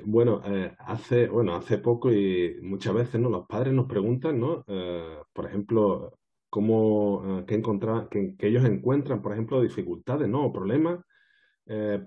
Bueno, 0.03 0.43
eh, 0.45 0.75
hace, 0.79 1.29
bueno, 1.29 1.55
hace 1.55 1.79
poco 1.79 2.13
y 2.13 2.59
muchas 2.63 2.95
veces, 2.95 3.21
¿no? 3.21 3.31
Los 3.31 3.47
padres 3.47 3.73
nos 3.73 3.87
preguntan, 3.87 4.41
¿no? 4.41 4.65
Eh, 4.67 5.19
por 5.33 5.47
ejemplo, 5.47 6.19
cómo, 6.51 7.41
eh, 7.41 7.47
que, 7.47 8.35
que, 8.37 8.49
ellos 8.49 8.65
encuentran, 8.65 9.23
por 9.23 9.33
ejemplo, 9.33 9.63
dificultades, 9.63 10.29
¿no? 10.29 10.47
O 10.47 10.53
problemas 10.53 11.01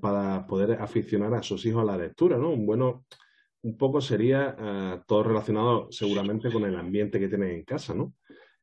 para 0.01 0.45
poder 0.45 0.79
aficionar 0.79 1.33
a 1.33 1.41
sus 1.41 1.65
hijos 1.65 1.81
a 1.81 1.85
la 1.85 1.97
lectura, 1.97 2.37
¿no? 2.37 2.51
Un 2.51 2.67
bueno, 2.67 3.05
un 3.67 3.77
poco 3.77 4.01
sería 4.01 4.55
eh, 4.57 5.01
todo 5.07 5.23
relacionado 5.23 5.87
seguramente 5.91 6.51
con 6.51 6.63
el 6.63 6.75
ambiente 6.75 7.19
que 7.19 7.27
tienen 7.27 7.51
en 7.51 7.63
casa, 7.63 7.93
¿no? 7.93 8.13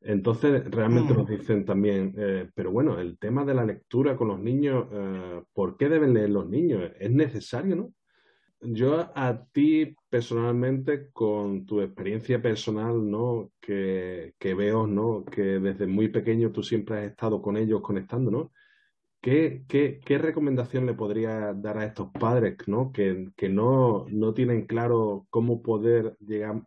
Entonces, 0.00 0.70
realmente 0.70 1.14
nos 1.14 1.28
dicen 1.28 1.64
también, 1.64 2.14
eh, 2.18 2.50
pero 2.54 2.70
bueno, 2.70 2.98
el 3.00 3.18
tema 3.18 3.44
de 3.44 3.54
la 3.54 3.64
lectura 3.64 4.16
con 4.16 4.28
los 4.28 4.38
niños, 4.38 4.86
eh, 4.92 5.42
¿por 5.52 5.76
qué 5.76 5.88
deben 5.88 6.12
leer 6.14 6.30
los 6.30 6.48
niños? 6.48 6.90
¿Es 6.98 7.10
necesario, 7.10 7.76
no? 7.76 7.92
Yo 8.60 9.10
a 9.14 9.44
ti 9.52 9.94
personalmente, 10.08 11.10
con 11.12 11.66
tu 11.66 11.80
experiencia 11.82 12.40
personal, 12.40 13.10
¿no? 13.10 13.52
Que, 13.60 14.34
que 14.38 14.54
veo, 14.54 14.86
¿no? 14.86 15.24
Que 15.24 15.60
desde 15.60 15.86
muy 15.86 16.08
pequeño 16.08 16.50
tú 16.50 16.62
siempre 16.62 16.98
has 16.98 17.04
estado 17.10 17.42
con 17.42 17.56
ellos 17.56 17.82
conectando, 17.82 18.30
¿no? 18.30 18.52
¿Qué, 19.24 20.18
recomendación 20.20 20.84
le 20.84 20.92
podría 20.92 21.54
dar 21.54 21.78
a 21.78 21.86
estos 21.86 22.10
padres 22.10 22.56
¿no? 22.66 22.92
que, 22.92 23.32
no, 23.48 24.06
tienen 24.34 24.66
claro 24.66 25.26
cómo 25.30 25.62
poder 25.62 26.14
llegar, 26.20 26.62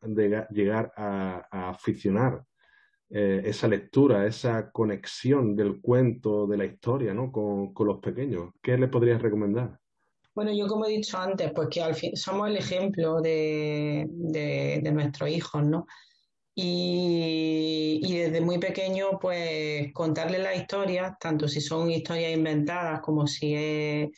llegar 0.49 0.91
a, 0.97 1.69
aficionar 1.69 2.43
eh, 3.11 3.43
esa 3.45 3.67
lectura, 3.67 4.25
esa 4.25 4.71
conexión 4.71 5.55
del 5.55 5.79
cuento, 5.81 6.47
de 6.47 6.57
la 6.57 6.65
historia 6.65 7.13
¿no? 7.13 7.31
con, 7.31 7.73
los 7.85 7.99
pequeños? 7.99 8.49
¿Qué 8.59 8.75
le 8.75 8.87
podrías 8.87 9.21
recomendar? 9.21 9.79
Bueno, 10.37 10.53
yo 10.53 10.67
como 10.67 10.85
he 10.85 10.89
dicho 10.89 11.17
antes, 11.17 11.51
pues 11.51 11.67
que 11.71 11.81
al 11.81 11.95
fin 11.95 12.15
somos 12.15 12.47
el 12.47 12.57
ejemplo 12.57 13.21
de, 13.21 14.05
de, 14.07 14.91
nuestros 14.91 15.31
hijos, 15.31 15.63
¿no? 15.65 15.87
Y, 16.53 17.99
desde 18.03 18.41
muy 18.41 18.59
pequeño, 18.59 19.17
pues 19.19 19.91
contarle 19.93 20.37
las 20.37 20.55
historias, 20.55 21.17
tanto 21.19 21.47
si 21.47 21.59
son 21.59 21.89
historias 21.89 22.37
inventadas 22.37 23.01
como 23.01 23.25
si 23.25 23.55
es, 23.55 24.09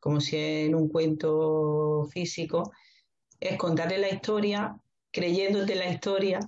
como 0.00 0.20
si 0.20 0.36
es 0.36 0.66
en 0.66 0.74
un 0.74 0.88
cuento 0.88 2.08
físico, 2.12 2.72
es 3.38 3.56
contarle 3.56 3.98
la 3.98 4.08
historia, 4.08 4.76
creyéndote 5.12 5.76
la 5.76 5.90
historia 5.90 6.40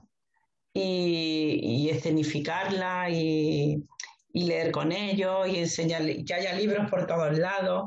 y, 0.74 1.88
escenificarla 1.88 3.08
y, 3.10 3.86
leer 4.32 4.72
con 4.72 4.90
ellos 4.90 5.46
y 5.46 5.58
enseñarle 5.58 6.24
que 6.24 6.34
haya 6.34 6.52
libros 6.54 6.90
por 6.90 7.06
todos 7.06 7.38
lados. 7.38 7.84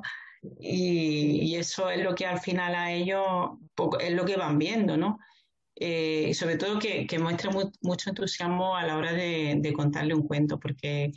Y, 0.60 1.56
eso 1.56 1.90
es 1.90 2.04
lo 2.04 2.16
que 2.16 2.26
al 2.26 2.40
final 2.40 2.76
a 2.76 2.92
ellos 2.92 3.26
es 4.00 4.14
lo 4.14 4.26
que 4.26 4.38
van 4.38 4.58
viendo, 4.58 4.98
¿no? 4.98 5.20
Eh, 5.76 6.28
y 6.30 6.34
sobre 6.34 6.58
todo 6.58 6.80
que, 6.80 7.08
que 7.08 7.20
muestre 7.20 7.50
mucho 7.82 8.10
entusiasmo 8.10 8.76
a 8.76 8.86
la 8.86 8.98
hora 8.98 9.14
de, 9.14 9.74
contarle 9.76 10.14
un 10.14 10.28
cuento, 10.28 10.60
porque 10.60 11.12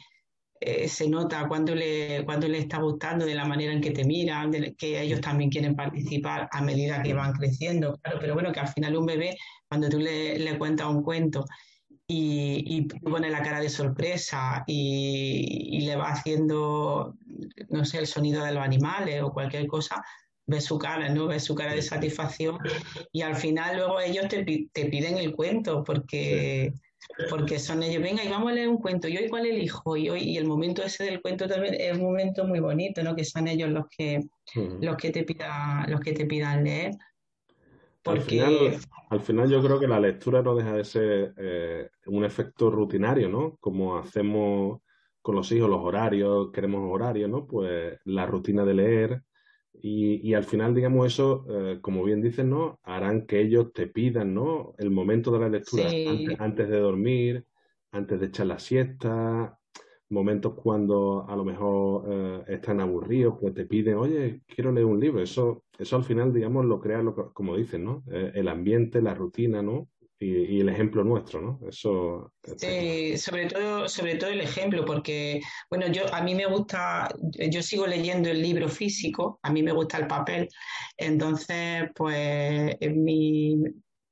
eh, 0.60 0.88
se 0.88 1.08
nota 1.08 1.46
cuando 1.48 1.74
le, 1.74 2.24
cuando 2.24 2.48
le 2.48 2.58
está 2.58 2.78
gustando, 2.78 3.26
de 3.26 3.34
la 3.34 3.44
manera 3.44 3.72
en 3.72 3.80
que 3.80 3.90
te 3.90 4.04
miran, 4.04 4.52
que 4.76 5.00
ellos 5.02 5.20
también 5.20 5.50
quieren 5.50 5.74
participar 5.74 6.48
a 6.52 6.62
medida 6.62 7.02
que 7.02 7.14
van 7.14 7.32
creciendo, 7.32 7.98
claro, 8.02 8.18
pero 8.20 8.34
bueno, 8.34 8.52
que 8.52 8.60
al 8.60 8.68
final 8.68 8.96
un 8.96 9.06
bebé, 9.06 9.36
cuando 9.68 9.88
tú 9.88 9.98
le, 9.98 10.38
le 10.38 10.58
cuentas 10.58 10.88
un 10.88 11.02
cuento 11.02 11.44
y, 12.08 12.62
y, 12.76 12.82
pone 12.82 13.30
la 13.30 13.42
cara 13.42 13.60
de 13.60 13.68
sorpresa 13.68 14.62
y, 14.66 15.68
y 15.72 15.80
le 15.86 15.96
va 15.96 16.10
haciendo, 16.10 17.16
no 17.68 17.84
sé, 17.84 17.98
el 17.98 18.06
sonido 18.06 18.44
de 18.44 18.52
los 18.52 18.62
animales 18.62 19.22
o 19.22 19.32
cualquier 19.32 19.66
cosa, 19.66 20.04
ves 20.46 20.64
su 20.64 20.78
cara, 20.78 21.08
¿no? 21.08 21.26
Ves 21.26 21.44
su 21.44 21.54
cara 21.54 21.74
de 21.74 21.82
satisfacción 21.82 22.58
y 23.12 23.22
al 23.22 23.36
final 23.36 23.76
luego 23.76 24.00
ellos 24.00 24.28
te, 24.28 24.44
piden 24.44 25.18
el 25.18 25.34
cuento 25.34 25.82
porque, 25.82 26.72
porque 27.28 27.58
son 27.58 27.82
ellos, 27.82 28.02
venga 28.02 28.24
y 28.24 28.28
vamos 28.28 28.52
a 28.52 28.54
leer 28.54 28.68
un 28.68 28.78
cuento, 28.78 29.08
y 29.08 29.16
hoy 29.16 29.28
cuál 29.28 29.46
elijo, 29.46 29.96
y 29.96 30.08
hoy, 30.08 30.22
y 30.22 30.36
el 30.38 30.46
momento 30.46 30.82
ese 30.82 31.04
del 31.04 31.20
cuento 31.20 31.48
también 31.48 31.74
es 31.74 31.96
un 31.96 32.04
momento 32.04 32.46
muy 32.46 32.60
bonito, 32.60 33.02
¿no? 33.02 33.16
Que 33.16 33.24
son 33.24 33.48
ellos 33.48 33.70
los 33.70 33.86
que, 33.88 34.20
los 34.54 34.96
que 34.96 35.10
te 35.10 35.24
pidan, 35.24 35.90
los 35.90 36.00
que 36.00 36.12
te 36.12 36.24
pidan 36.24 36.64
leer. 36.64 36.92
Porque... 38.06 38.40
Al, 39.08 39.20
final, 39.20 39.48
yo 39.48 39.62
creo 39.62 39.78
que 39.78 39.86
la 39.86 40.00
lectura 40.00 40.42
no 40.42 40.56
deja 40.56 40.72
de 40.72 40.84
ser 40.84 41.34
eh, 41.36 41.90
un 42.06 42.24
efecto 42.24 42.70
rutinario, 42.70 43.28
¿no? 43.28 43.56
Como 43.60 43.98
hacemos 43.98 44.80
con 45.22 45.34
los 45.34 45.50
hijos 45.52 45.68
los 45.68 45.80
horarios, 45.80 46.50
queremos 46.52 46.88
horarios, 46.92 47.30
¿no? 47.30 47.46
Pues 47.46 47.98
la 48.04 48.26
rutina 48.26 48.64
de 48.64 48.74
leer, 48.74 49.22
y, 49.82 50.34
al 50.34 50.44
final, 50.44 50.74
digamos, 50.74 51.06
eso, 51.06 51.44
eh, 51.48 51.78
como 51.80 52.02
bien 52.02 52.22
dicen, 52.22 52.50
¿no? 52.50 52.80
Harán 52.82 53.26
que 53.26 53.40
ellos 53.40 53.72
te 53.72 53.86
pidan, 53.86 54.34
¿no? 54.34 54.74
El 54.78 54.90
momento 54.90 55.30
de 55.30 55.38
la 55.38 55.48
lectura 55.48 55.90
antes, 56.38 56.68
de 56.68 56.78
dormir, 56.78 57.44
antes 57.90 58.18
de 58.20 58.26
echar 58.26 58.46
la 58.46 58.58
siesta, 58.58 59.58
momentos 60.08 60.54
cuando 60.54 61.26
a 61.28 61.36
lo 61.36 61.44
mejor 61.44 62.04
eh, 62.08 62.44
están 62.48 62.80
aburridos, 62.80 63.36
pues 63.40 63.54
te 63.54 63.66
piden, 63.66 63.96
oye, 63.96 64.40
quiero 64.46 64.72
leer 64.72 64.86
un 64.86 65.00
libro. 65.00 65.22
Eso, 65.22 65.64
eso 65.78 65.96
al 65.96 66.04
final, 66.04 66.32
digamos, 66.32 66.64
lo 66.64 66.80
crea, 66.80 67.02
lo, 67.02 67.32
como 67.32 67.56
dicen, 67.56 67.84
¿no? 67.84 68.04
Eh, 68.10 68.32
el 68.34 68.48
ambiente, 68.48 69.02
la 69.02 69.14
rutina, 69.14 69.62
¿no? 69.62 69.88
y, 70.18 70.60
el 70.60 70.68
ejemplo 70.68 71.04
nuestro, 71.04 71.40
¿no? 71.40 71.60
Eso. 71.68 72.32
Sí, 72.56 73.18
sobre 73.18 73.46
todo, 73.46 73.88
sobre 73.88 74.16
todo 74.16 74.30
el 74.30 74.40
ejemplo, 74.40 74.84
porque, 74.84 75.40
bueno, 75.70 75.88
yo 75.88 76.12
a 76.14 76.22
mí 76.22 76.34
me 76.34 76.46
gusta, 76.46 77.08
yo 77.50 77.62
sigo 77.62 77.86
leyendo 77.86 78.30
el 78.30 78.40
libro 78.40 78.68
físico, 78.68 79.38
a 79.42 79.52
mí 79.52 79.62
me 79.62 79.72
gusta 79.72 79.98
el 79.98 80.06
papel, 80.06 80.48
entonces, 80.96 81.90
pues, 81.94 82.76
en 82.80 83.04
mi, 83.04 83.56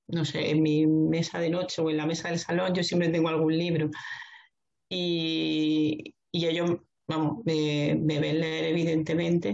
no 0.09 0.25
sé, 0.25 0.51
en 0.51 0.63
mi 0.63 0.87
mesa 0.87 1.39
de 1.39 1.51
noche 1.51 1.81
o 1.81 1.91
en 1.91 1.97
la 1.97 2.07
mesa 2.07 2.29
del 2.29 2.39
salón, 2.39 2.75
yo 2.75 2.83
siempre 2.83 3.09
tengo 3.09 3.29
algún 3.29 3.57
libro. 3.57 3.91
Y, 4.95 6.15
y 6.31 6.47
ellos, 6.47 6.77
vamos, 7.09 7.45
me, 7.45 7.99
me 8.01 8.21
ven 8.21 8.41
leer, 8.41 8.67
evidentemente, 8.67 9.53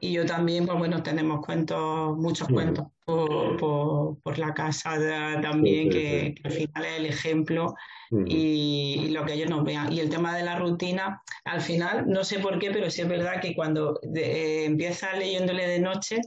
y 0.00 0.12
yo 0.12 0.26
también, 0.26 0.66
pues 0.66 0.78
bueno, 0.78 1.02
tenemos 1.02 1.44
cuentos, 1.44 2.16
muchos 2.16 2.48
cuentos 2.48 2.86
por, 3.04 3.56
por, 4.22 4.38
la 4.38 4.54
casa 4.54 4.96
también, 5.40 5.90
que, 5.90 6.34
al 6.44 6.52
final 6.52 6.84
es 6.84 6.98
el 6.98 7.06
ejemplo. 7.06 7.74
Y, 8.26 9.08
lo 9.10 9.24
que 9.24 9.34
ellos 9.34 9.50
nos 9.50 9.64
vean. 9.64 9.92
Y 9.92 10.00
el 10.00 10.08
tema 10.08 10.36
de 10.36 10.44
la 10.44 10.58
rutina, 10.58 11.22
al 11.44 11.60
final, 11.60 12.08
no 12.08 12.24
sé 12.24 12.38
por 12.38 12.58
qué, 12.58 12.70
pero 12.70 12.90
sí 12.90 13.02
es 13.02 13.08
verdad 13.08 13.40
que 13.40 13.54
cuando 13.54 14.00
eh, 14.14 14.64
empiezas 14.66 15.18
leyéndole 15.18 15.66
de 15.66 15.80
noche, 15.80 16.20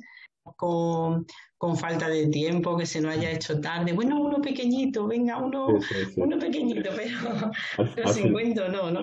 con, 0.57 1.25
con, 1.61 1.77
falta 1.77 2.09
de 2.09 2.27
tiempo, 2.27 2.75
que 2.75 2.87
se 2.87 2.99
nos 3.01 3.15
haya 3.15 3.29
hecho 3.29 3.61
tarde. 3.61 3.93
Bueno, 3.93 4.19
uno 4.19 4.41
pequeñito, 4.41 5.05
venga, 5.05 5.37
uno, 5.37 5.67
uno 6.15 6.39
pequeñito, 6.39 6.89
pero, 6.95 8.07
sin 8.13 8.33
cuento 8.33 8.67
no, 8.67 8.89
¿no? 8.89 9.01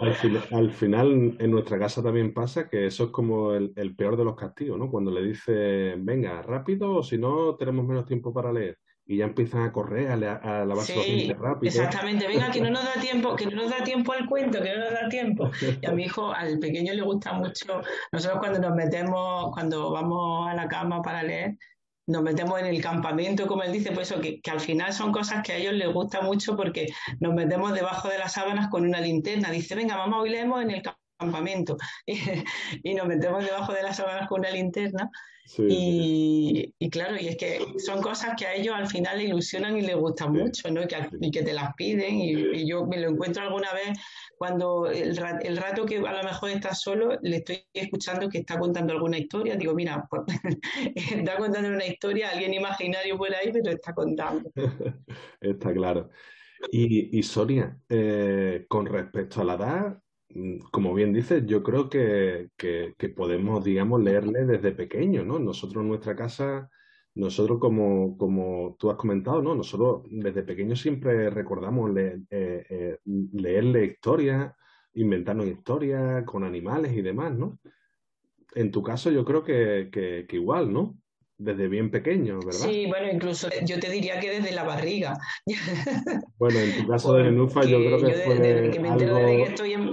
Al, 0.51 0.71
final, 0.73 1.37
en 1.39 1.51
nuestra 1.53 1.79
casa 1.79 2.03
también 2.03 2.35
pasa 2.35 2.69
que 2.69 2.87
eso 2.87 3.05
es 3.05 3.11
como 3.11 3.53
el, 3.53 3.73
el, 3.77 3.95
peor 3.95 4.17
de 4.17 4.25
los 4.25 4.35
castigos, 4.35 4.77
¿no? 4.77 4.91
Cuando 4.91 5.13
le 5.13 5.23
dice, 5.23 5.95
venga, 5.99 6.43
rápido, 6.43 6.97
o 6.97 7.03
si 7.03 7.17
no, 7.17 7.55
tenemos 7.55 7.87
menos 7.87 8.05
tiempo 8.07 8.33
para 8.33 8.53
leer. 8.53 8.77
Y 9.07 9.19
ya 9.19 9.25
empiezan 9.25 9.63
a 9.63 9.73
correr, 9.73 10.11
a, 10.11 10.15
a 10.15 10.65
lavarse 10.67 10.97
los 10.97 11.07
dientes 11.07 11.39
rápido. 11.39 11.71
Exactamente, 11.71 12.27
venga, 12.27 12.51
que 12.51 12.61
no 12.61 12.71
nos 12.71 12.85
da 12.85 13.01
tiempo, 13.01 13.37
que 13.37 13.47
no 13.47 13.63
nos 13.63 13.71
da 13.71 13.83
tiempo 13.85 14.13
al 14.13 14.27
cuento, 14.27 14.61
que 14.61 14.75
no 14.75 14.81
nos 14.85 14.93
da 14.93 15.09
tiempo. 15.09 15.51
Y 15.81 15.87
a 15.87 15.93
mi 15.93 16.05
hijo, 16.05 16.31
al 16.31 16.59
pequeño 16.59 16.93
le 16.93 17.03
gusta 17.03 17.33
mucho, 17.33 17.81
nosotros 18.13 18.41
cuando 18.41 18.59
nos 18.59 18.77
metemos, 18.77 19.53
cuando 19.55 19.93
vamos 19.93 20.51
a 20.51 20.55
la 20.55 20.69
cama 20.69 21.01
para 21.01 21.23
leer, 21.23 21.57
nos 22.09 22.23
metemos 22.23 22.59
en 22.59 22.67
el 22.67 22.81
campamento, 22.83 23.47
como 23.47 23.63
él 23.63 23.73
dice, 23.73 23.93
pues 23.93 24.11
eso, 24.11 24.21
que, 24.21 24.41
al 24.51 24.61
final 24.61 24.93
son 24.93 25.13
cosas 25.13 25.43
que 25.45 25.53
a 25.53 25.57
ellos 25.57 25.75
les 25.75 25.93
gusta 25.93 26.23
mucho 26.23 26.57
porque 26.57 26.87
nos 27.21 27.35
metemos 27.35 27.73
debajo 27.75 28.09
de 28.09 28.19
las 28.19 28.33
sábanas 28.33 28.69
con 28.69 28.85
una 28.87 29.01
linterna. 29.01 29.51
Dice, 29.51 29.75
venga, 29.75 29.97
mamá, 29.97 30.21
hoy 30.21 30.31
leemos 30.31 30.63
en 30.63 30.71
el 30.71 30.83
campamento. 30.83 31.08
y 32.83 32.95
nos 32.95 33.07
metemos 33.07 33.45
debajo 33.45 33.73
de 33.73 33.83
las 33.83 33.97
sábanas 33.97 34.29
con 34.29 34.41
una 34.41 34.51
linterna. 34.51 35.11
y, 35.57 36.75
y, 36.79 36.91
claro, 36.91 37.17
y 37.17 37.29
es 37.29 37.37
que 37.39 37.61
son 37.79 38.03
cosas 38.03 38.35
que 38.37 38.47
a 38.47 38.55
ellos 38.55 38.75
al 38.75 38.87
final 38.87 39.17
le 39.17 39.25
ilusionan 39.25 39.79
y 39.79 39.81
les 39.81 39.97
gustan 39.97 40.33
mucho, 40.33 40.71
¿no? 40.71 40.83
Y 40.83 40.87
que, 40.87 41.09
y 41.21 41.31
que 41.31 41.43
te 41.43 41.55
las 41.55 41.75
piden. 41.75 42.17
Y, 42.17 42.33
y, 42.33 42.69
yo 42.69 42.85
me 42.87 42.99
lo 42.99 43.09
encuentro 43.09 43.43
alguna 43.43 43.73
vez 43.73 43.99
cuando 44.39 44.87
el, 44.87 45.17
rato 45.17 45.85
que 45.85 45.97
a 45.97 46.13
lo 46.13 46.23
mejor 46.23 46.51
está 46.51 46.75
solo, 46.75 47.19
le 47.23 47.37
estoy 47.39 47.65
escuchando 47.75 48.29
que 48.29 48.39
está 48.39 48.59
contando 48.59 48.93
alguna 48.93 49.19
historia, 49.19 49.57
digo, 49.57 49.75
mira, 49.75 50.07
pues, 50.09 50.23
está 50.95 51.37
contando 51.37 51.69
una 51.71 51.87
historia, 51.87 52.31
alguien 52.31 52.55
imaginario 52.55 53.19
por 53.19 53.35
ahí, 53.35 53.51
pero 53.53 53.71
está 53.71 53.93
contando. 53.93 54.51
está 55.41 55.73
claro. 55.73 56.09
Y, 56.71 57.23
Sonia, 57.23 57.79
eh, 57.89 58.67
con 58.69 58.87
respecto 58.87 59.41
a 59.41 59.45
la 59.45 59.55
edad, 59.55 60.03
como 60.71 60.95
bien 60.95 61.13
dices, 61.13 61.45
yo 61.47 61.63
creo 61.63 61.89
que, 61.89 62.51
podemos, 63.17 63.65
digamos, 63.65 64.03
leerle 64.03 64.45
desde 64.45 64.73
pequeño, 64.73 65.25
¿no? 65.25 65.39
Nosotros 65.39 65.83
en 65.83 65.89
nuestra 65.89 66.15
casa 66.17 66.71
nosotros, 67.15 67.59
como, 67.59 68.17
como 68.17 68.77
tú 68.79 68.91
has 68.91 68.97
comentado, 68.97 69.43
¿no? 69.43 69.55
Nosotros 69.55 70.03
desde 70.11 70.43
pequeños 70.43 70.81
siempre 70.81 71.31
recordamos 71.31 71.91
eh, 71.97 72.21
eh, 72.31 72.99
leerle 73.05 73.87
historias, 73.87 74.55
inventarnos 74.95 75.47
historias 75.47 76.25
con 76.25 76.45
animales 76.45 76.93
y 76.93 77.03
demás, 77.03 77.35
¿no? 77.37 77.59
En 78.55 78.71
tu 78.71 78.83
caso 78.83 79.11
yo 79.11 79.25
creo 79.25 79.43
que, 79.43 79.89
que 79.91 80.37
igual, 80.37 80.73
¿no? 80.73 80.97
Desde 81.39 81.69
bien 81.69 81.89
pequeño, 81.91 82.41
¿verdad? 82.41 82.67
Sí, 82.67 82.87
bueno, 82.87 83.09
incluso 83.13 83.49
yo 83.65 83.79
te 83.79 83.89
diría 83.91 84.19
que 84.19 84.41
desde 84.41 84.53
la 84.53 84.65
barriga. 84.65 85.17
Bueno, 86.39 86.61
en 86.61 86.77
tu 86.77 86.89
caso 86.89 87.15
de 87.15 87.25
Nenufa 87.25 87.65
yo 87.65 87.79
creo 87.79 87.99
que 87.99 88.13
fue 88.13 88.37
desde 88.37 88.71
que 88.71 88.79
me 88.79 88.91
algo... 88.91 89.17
que 89.19 89.43
estoy 89.43 89.73
en... 89.73 89.91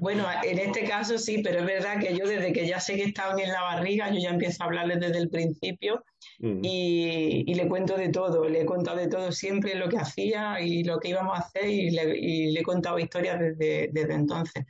Bueno, 0.00 0.24
en 0.42 0.58
este 0.58 0.84
caso 0.84 1.18
sí, 1.18 1.40
pero 1.42 1.60
es 1.60 1.66
verdad 1.66 2.00
que 2.00 2.16
yo 2.16 2.26
desde 2.26 2.52
que 2.52 2.66
ya 2.66 2.80
sé 2.80 2.96
que 2.96 3.04
estaban 3.04 3.38
en 3.38 3.52
la 3.52 3.62
barriga, 3.62 4.10
yo 4.10 4.18
ya 4.18 4.30
empiezo 4.30 4.62
a 4.62 4.66
hablarles 4.66 4.98
desde 4.98 5.18
el 5.18 5.28
principio 5.30 6.02
mm. 6.40 6.60
y, 6.64 7.54
le 7.54 7.68
cuento 7.68 7.96
de 7.96 8.08
todo, 8.08 8.48
le 8.48 8.62
he 8.62 8.66
contado 8.66 8.96
de 8.96 9.06
todo 9.06 9.30
siempre 9.30 9.76
lo 9.76 9.88
que 9.88 9.98
hacía 9.98 10.60
y 10.60 10.82
lo 10.82 10.98
que 10.98 11.10
íbamos 11.10 11.38
a 11.38 11.42
hacer 11.42 11.68
y 11.68 11.90
le, 11.90 12.58
he 12.58 12.62
contado 12.64 12.98
historias 12.98 13.38
desde, 13.38 13.90
desde 13.92 14.14
entonces. 14.14 14.64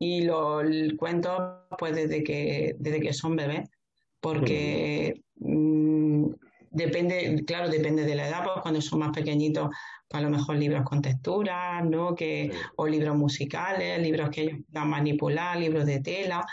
Y 0.00 0.22
los 0.22 0.64
cuento 0.96 1.66
pues 1.78 1.94
desde 1.94 2.24
que, 2.24 2.74
desde 2.78 3.00
que 3.00 3.12
son 3.12 3.36
bebés 3.36 3.68
porque 4.20 5.14
mm, 5.16 5.27
depende, 5.40 7.44
claro, 7.46 7.68
depende 7.68 8.04
de 8.04 8.14
la 8.14 8.28
edad, 8.28 8.44
pues 8.44 8.56
cuando 8.62 8.80
son 8.80 9.00
más 9.00 9.10
pequeñitos, 9.10 9.70
pues 10.08 10.22
a 10.22 10.24
lo 10.24 10.30
mejor 10.30 10.56
libros 10.56 10.84
con 10.84 11.02
texturas, 11.02 11.84
¿no? 11.84 12.14
Que, 12.14 12.50
o 12.76 12.86
libros 12.86 13.16
musicales, 13.16 14.00
libros 14.00 14.30
que 14.30 14.42
ellos 14.42 14.60
puedan 14.70 14.88
manipular, 14.88 15.58
libros 15.58 15.86
de 15.86 16.00
tela. 16.00 16.44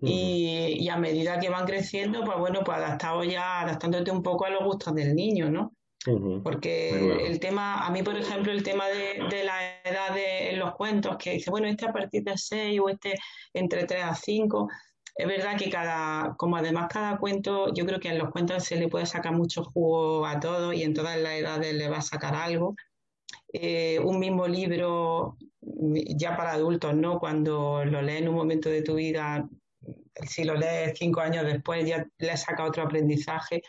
y, 0.00 0.88
a 0.88 0.96
medida 0.96 1.38
que 1.38 1.48
van 1.48 1.64
creciendo, 1.64 2.24
pues 2.24 2.36
bueno, 2.36 2.60
pues 2.64 2.76
adaptado 2.76 3.22
ya, 3.22 3.60
adaptándote 3.60 4.10
un 4.10 4.22
poco 4.22 4.44
a 4.44 4.50
los 4.50 4.64
gustos 4.64 4.94
del 4.94 5.14
niño, 5.14 5.48
¿no? 5.48 5.72
Porque 6.42 7.28
el 7.28 7.38
tema, 7.38 7.86
a 7.86 7.90
mí 7.90 8.02
por 8.02 8.16
ejemplo, 8.16 8.50
el 8.50 8.64
tema 8.64 8.88
de, 8.88 9.24
de 9.30 9.44
la 9.44 9.80
edad 9.84 10.12
de 10.12 10.50
en 10.50 10.58
los 10.58 10.74
cuentos, 10.74 11.16
que 11.16 11.34
dice, 11.34 11.50
bueno, 11.50 11.68
este 11.68 11.86
a 11.86 11.92
partir 11.92 12.24
de 12.24 12.36
6 12.36 12.80
o 12.80 12.88
este 12.88 13.14
entre 13.54 13.84
3 13.84 14.02
a 14.02 14.14
5, 14.14 14.68
es 15.14 15.26
verdad 15.26 15.58
que 15.58 15.70
cada, 15.70 16.34
como 16.36 16.56
además 16.56 16.88
cada 16.90 17.18
cuento, 17.18 17.72
yo 17.74 17.84
creo 17.84 18.00
que 18.00 18.08
en 18.08 18.18
los 18.18 18.30
cuentos 18.30 18.64
se 18.64 18.76
le 18.76 18.88
puede 18.88 19.06
sacar 19.06 19.32
mucho 19.32 19.64
jugo 19.64 20.26
a 20.26 20.40
todo 20.40 20.72
y 20.72 20.82
en 20.82 20.94
todas 20.94 21.18
las 21.18 21.34
edades 21.34 21.74
le 21.74 21.88
va 21.88 21.98
a 21.98 22.02
sacar 22.02 22.34
algo. 22.34 22.74
Eh, 23.52 23.98
un 24.00 24.18
mismo 24.18 24.48
libro 24.48 25.36
ya 25.60 26.36
para 26.36 26.52
adultos, 26.52 26.94
¿no? 26.94 27.18
Cuando 27.18 27.84
lo 27.84 28.00
lees 28.00 28.22
en 28.22 28.28
un 28.28 28.34
momento 28.34 28.70
de 28.70 28.82
tu 28.82 28.94
vida, 28.94 29.46
si 30.26 30.44
lo 30.44 30.54
lees 30.54 30.98
cinco 30.98 31.20
años 31.20 31.44
después 31.44 31.86
ya 31.86 32.06
le 32.18 32.36
saca 32.36 32.64
otro 32.64 32.82
aprendizaje, 32.82 33.62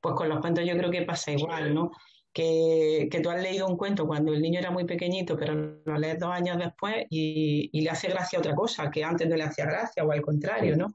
pues 0.00 0.14
con 0.14 0.28
los 0.28 0.40
cuentos 0.40 0.64
yo 0.64 0.76
creo 0.76 0.90
que 0.90 1.02
pasa 1.02 1.32
igual, 1.32 1.74
¿no? 1.74 1.90
Que, 2.34 3.20
tú 3.22 3.30
has 3.30 3.40
leído 3.40 3.66
un 3.68 3.76
cuento 3.76 4.06
cuando 4.06 4.34
el 4.34 4.42
niño 4.42 4.58
era 4.58 4.72
muy 4.72 4.84
pequeñito, 4.84 5.36
pero 5.36 5.54
lo 5.84 5.98
lees 5.98 6.18
dos 6.18 6.30
años 6.30 6.58
después 6.58 7.06
y, 7.08 7.80
le 7.80 7.90
hace 7.90 8.08
gracia 8.08 8.38
otra 8.38 8.54
cosa 8.54 8.90
que 8.90 9.04
antes 9.04 9.28
no 9.28 9.36
le 9.36 9.44
hacía 9.44 9.66
gracia 9.66 10.04
o 10.04 10.10
al 10.10 10.20
contrario, 10.20 10.76
¿no? 10.76 10.88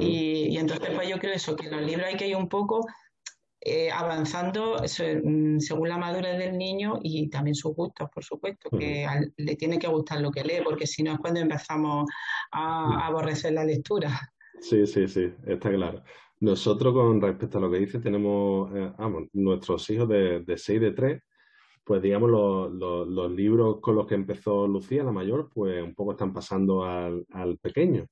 y, 0.00 0.56
entonces 0.56 0.90
pues 0.94 1.08
yo 1.08 1.18
creo 1.18 1.34
eso, 1.34 1.54
que 1.56 1.66
en 1.66 1.72
los 1.72 1.82
libros 1.82 2.06
hay 2.06 2.16
que 2.16 2.28
ir 2.28 2.36
un 2.36 2.48
poco 2.48 2.86
eh, 3.60 3.90
avanzando 3.90 4.76
mm, 4.76 5.58
según 5.58 5.88
la 5.88 5.98
madurez 5.98 6.38
del 6.38 6.56
niño 6.56 6.98
y 7.02 7.28
también 7.28 7.54
sus 7.54 7.74
gustos, 7.74 8.08
por 8.12 8.24
supuesto, 8.24 8.70
que 8.70 9.06
le 9.36 9.56
tiene 9.56 9.78
que 9.78 9.88
gustar 9.88 10.20
lo 10.20 10.30
que 10.30 10.42
lee, 10.42 10.62
porque 10.64 10.86
si 10.86 11.02
no 11.02 11.12
es 11.12 11.18
cuando 11.18 11.40
empezamos 11.40 12.08
a 12.50 13.06
aborrecer 13.06 13.52
la 13.52 13.64
lectura. 13.64 14.18
Sí, 14.60 14.86
sí, 14.86 15.06
sí, 15.06 15.32
está 15.46 15.70
claro. 15.70 16.02
Nosotros, 16.42 16.92
con 16.92 17.20
respecto 17.20 17.58
a 17.58 17.60
lo 17.60 17.70
que 17.70 17.78
dice, 17.78 18.00
tenemos, 18.00 18.68
eh, 18.74 18.92
nuestros 19.34 19.88
hijos 19.90 20.08
de, 20.08 20.40
de 20.40 20.58
6 20.58 20.80
de 20.80 20.90
3, 20.90 21.22
pues 21.84 22.02
digamos, 22.02 22.30
los, 22.30 23.32
libros 23.32 23.78
con 23.80 23.94
los 23.94 24.06
que 24.08 24.16
empezó 24.16 24.66
Lucía, 24.66 25.04
la 25.04 25.12
mayor, 25.12 25.50
pues 25.54 25.82
un 25.82 25.94
poco 25.94 26.12
están 26.12 26.32
pasando 26.32 26.84
al, 26.84 27.24
pequeño. 27.62 28.06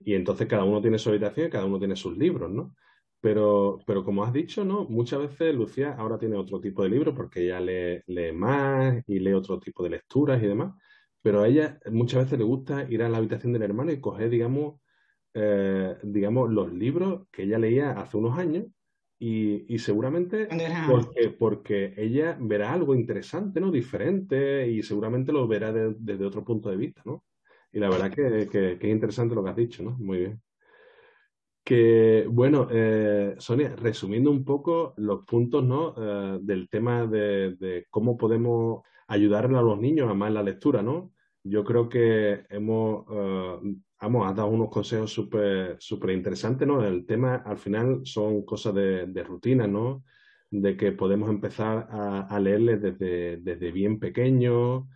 Y 0.00 0.14
entonces 0.14 0.46
cada 0.48 0.64
uno 0.64 0.80
tiene 0.80 0.98
su 0.98 1.10
habitación 1.10 1.48
y 1.48 1.50
cada 1.50 1.64
uno 1.64 1.80
tiene 1.80 1.96
sus 1.96 2.16
libros, 2.16 2.50
¿no? 2.52 2.74
Pero, 3.20 3.80
pero 3.86 4.04
como 4.04 4.24
has 4.24 4.32
dicho, 4.32 4.64
¿no? 4.64 4.84
Muchas 4.84 5.20
veces 5.20 5.54
Lucía 5.54 5.94
ahora 5.98 6.18
tiene 6.18 6.36
otro 6.36 6.60
tipo 6.60 6.84
de 6.84 6.88
libros 6.90 7.14
porque 7.16 7.44
ella 7.44 7.60
lee, 7.60 8.02
lee 8.06 8.32
más 8.32 9.02
y 9.08 9.18
lee 9.18 9.32
otro 9.32 9.58
tipo 9.60 9.82
de 9.84 9.90
lecturas 9.90 10.40
y 10.42 10.46
demás. 10.46 10.74
Pero 11.22 11.42
a 11.42 11.48
ella 11.48 11.80
muchas 11.90 12.24
veces 12.24 12.38
le 12.38 12.44
gusta 12.44 12.86
ir 12.90 13.02
a 13.02 13.08
la 13.08 13.18
habitación 13.18 13.52
del 13.52 13.62
hermano 13.62 13.90
y 13.92 14.00
coger, 14.00 14.30
digamos, 14.30 14.81
eh, 15.34 15.96
digamos, 16.02 16.50
los 16.50 16.72
libros 16.72 17.26
que 17.30 17.44
ella 17.44 17.58
leía 17.58 17.92
hace 17.92 18.16
unos 18.16 18.38
años 18.38 18.66
y, 19.18 19.78
seguramente 19.78 20.48
porque, 20.88 21.30
porque, 21.30 21.94
ella 21.96 22.36
verá 22.40 22.72
algo 22.72 22.92
interesante, 22.92 23.60
¿no? 23.60 23.70
Diferente 23.70 24.68
y 24.68 24.82
seguramente 24.82 25.30
lo 25.30 25.46
verá 25.46 25.72
desde 25.72 26.24
otro 26.24 26.44
punto 26.44 26.70
de 26.70 26.76
vista, 26.76 27.02
¿no? 27.04 27.22
Y 27.72 27.78
la 27.78 27.88
verdad 27.88 28.10
que, 28.10 28.48
que, 28.48 28.72
es 28.72 28.84
interesante 28.84 29.36
lo 29.36 29.44
que 29.44 29.50
has 29.50 29.56
dicho, 29.56 29.82
¿no? 29.84 29.92
Muy 29.92 30.18
bien. 30.18 30.42
Que, 31.64 32.26
bueno, 32.28 32.66
eh, 32.72 33.36
Sonia, 33.38 33.76
resumiendo 33.76 34.28
un 34.28 34.44
poco 34.44 34.92
los 34.96 35.24
puntos, 35.24 35.62
¿no? 35.62 35.94
Eh, 35.96 36.38
del 36.42 36.68
tema 36.68 37.06
de, 37.06 37.54
de, 37.54 37.86
cómo 37.90 38.16
podemos 38.16 38.82
ayudarle 39.06 39.56
a 39.56 39.62
los 39.62 39.78
niños 39.78 40.10
a 40.10 40.14
más 40.14 40.32
la 40.32 40.42
lectura, 40.42 40.82
¿no? 40.82 41.12
Yo 41.44 41.64
creo 41.64 41.88
que 41.88 42.44
hemos 42.50 43.06
vamos, 44.02 44.28
has 44.28 44.36
dado 44.36 44.48
unos 44.48 44.68
consejos 44.68 45.12
súper 45.12 45.76
súper 45.78 46.10
interesantes, 46.10 46.66
¿no? 46.66 46.84
El 46.84 47.06
tema 47.06 47.36
al 47.36 47.56
final 47.56 48.00
son 48.04 48.44
cosas 48.44 48.74
de, 48.74 49.24
rutina, 49.24 49.66
¿no? 49.66 50.04
De 50.50 50.76
que 50.76 50.92
podemos 50.92 51.30
empezar 51.30 51.88
a, 51.90 52.22
a 52.22 52.40
leerles 52.40 52.82
desde, 52.82 53.36
desde 53.38 53.70
bien 53.70 53.98
pequeño. 54.00 54.88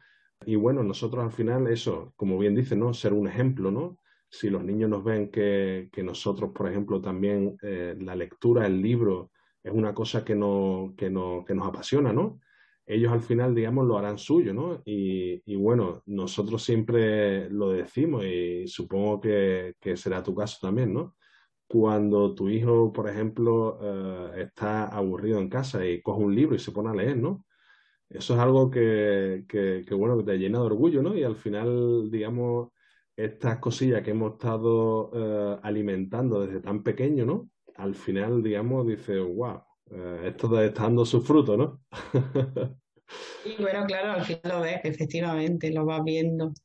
Y 0.44 0.56
bueno, 0.56 0.82
nosotros 0.82 1.24
al 1.24 1.30
final 1.30 1.68
eso, 1.68 2.12
como 2.16 2.36
bien 2.38 2.54
dice, 2.56 2.76
¿no? 2.76 2.92
Ser 2.92 3.12
un 3.12 3.28
ejemplo, 3.28 3.70
¿no? 3.70 3.98
Si 4.28 4.50
los 4.50 4.64
niños 4.64 4.90
nos 4.90 5.04
ven 5.04 5.30
que, 5.30 5.88
que 5.92 6.02
nosotros, 6.02 6.50
por 6.52 6.68
ejemplo, 6.68 7.00
también 7.00 7.56
eh, 7.62 7.96
la 8.00 8.16
lectura, 8.16 8.66
el 8.66 8.82
libro, 8.82 9.30
es 9.62 9.72
una 9.72 9.94
cosa 9.94 10.24
que, 10.24 10.34
no, 10.34 10.94
que, 10.96 11.10
no, 11.10 11.44
que 11.46 11.54
nos 11.54 11.68
apasiona, 11.68 12.12
¿no? 12.12 12.40
Ellos 12.86 13.12
al 13.12 13.22
final, 13.22 13.54
digamos, 13.54 13.86
lo 13.86 13.98
harán 13.98 14.18
suyo, 14.18 14.54
¿no? 14.54 14.80
Y, 14.84 15.56
bueno, 15.56 16.02
nosotros 16.06 16.62
siempre 16.62 17.50
lo 17.50 17.70
decimos 17.70 18.24
y 18.24 18.66
supongo 18.68 19.20
que, 19.20 19.74
será 19.96 20.22
tu 20.22 20.34
caso 20.34 20.58
también, 20.62 20.94
¿no? 20.94 21.16
Cuando 21.66 22.34
tu 22.34 22.48
hijo, 22.48 22.92
por 22.92 23.08
ejemplo, 23.08 23.78
eh, 23.82 24.42
está 24.44 24.86
aburrido 24.86 25.40
en 25.40 25.48
casa 25.48 25.84
y 25.86 26.00
coge 26.00 26.22
un 26.22 26.34
libro 26.34 26.54
y 26.54 26.60
se 26.60 26.72
pone 26.72 26.90
a 26.90 26.94
leer, 26.94 27.16
¿no? 27.18 27.44
Eso 28.08 28.34
es 28.34 28.40
algo 28.40 28.70
que, 28.70 29.44
bueno, 29.90 30.16
que 30.18 30.24
te 30.24 30.38
llena 30.38 30.60
de 30.60 30.66
orgullo, 30.66 31.02
¿no? 31.02 31.16
Y 31.16 31.24
al 31.24 31.36
final, 31.36 32.10
digamos, 32.10 32.70
estas 33.16 33.58
cosillas 33.58 34.02
que 34.02 34.12
hemos 34.12 34.34
estado 34.34 35.10
eh, 35.14 35.60
alimentando 35.62 36.40
desde 36.46 36.60
tan 36.60 36.82
pequeño, 36.84 37.26
¿no? 37.26 37.50
Al 37.76 37.94
final, 37.96 38.42
digamos, 38.42 38.86
dice, 38.86 39.18
wow, 39.18 39.62
eh, 39.90 40.28
esto 40.28 40.60
está 40.60 40.84
dando 40.84 41.04
su 41.04 41.22
fruto, 41.22 41.56
¿no? 41.56 41.80
y 43.44 43.62
bueno, 43.62 43.84
claro, 43.86 44.12
al 44.12 44.24
final 44.24 44.42
lo 44.44 44.60
ves, 44.62 44.80
efectivamente, 44.84 45.72
lo 45.72 45.84
vas 45.84 46.02
viendo. 46.04 46.52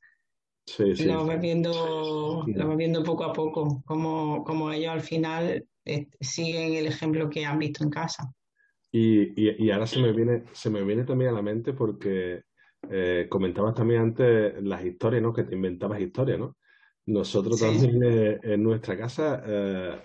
Sí, 0.63 0.95
sí, 0.95 1.05
lo 1.05 1.25
vas 1.25 1.41
viendo, 1.41 2.45
lo 2.45 2.67
vas 2.67 2.77
viendo 2.77 3.03
poco 3.03 3.23
a 3.25 3.34
poco, 3.34 3.81
como, 3.84 4.43
como 4.43 4.71
ellos 4.71 4.91
al 4.91 5.01
final 5.01 5.65
eh, 5.84 6.07
siguen 6.19 6.75
el 6.75 6.86
ejemplo 6.86 7.29
que 7.29 7.43
han 7.43 7.57
visto 7.57 7.84
en 7.84 7.89
casa. 7.89 8.31
Y, 8.91 9.34
y, 9.41 9.71
ahora 9.71 9.88
se 9.88 9.99
me 9.99 10.13
viene, 10.13 10.43
se 10.53 10.69
me 10.69 10.84
viene 10.84 11.03
también 11.03 11.31
a 11.31 11.34
la 11.34 11.41
mente 11.41 11.73
porque 11.73 12.43
eh, 12.89 13.25
comentabas 13.27 13.73
también 13.73 14.01
antes 14.01 14.63
las 14.63 14.86
historias, 14.86 15.23
¿no? 15.23 15.34
Que 15.34 15.43
te 15.43 15.55
inventabas 15.55 15.99
historias, 15.99 16.39
¿no? 16.39 16.55
Nosotros 17.07 17.60
también 17.60 18.39
en 18.43 18.63
nuestra 18.63 18.95
casa, 18.95 19.43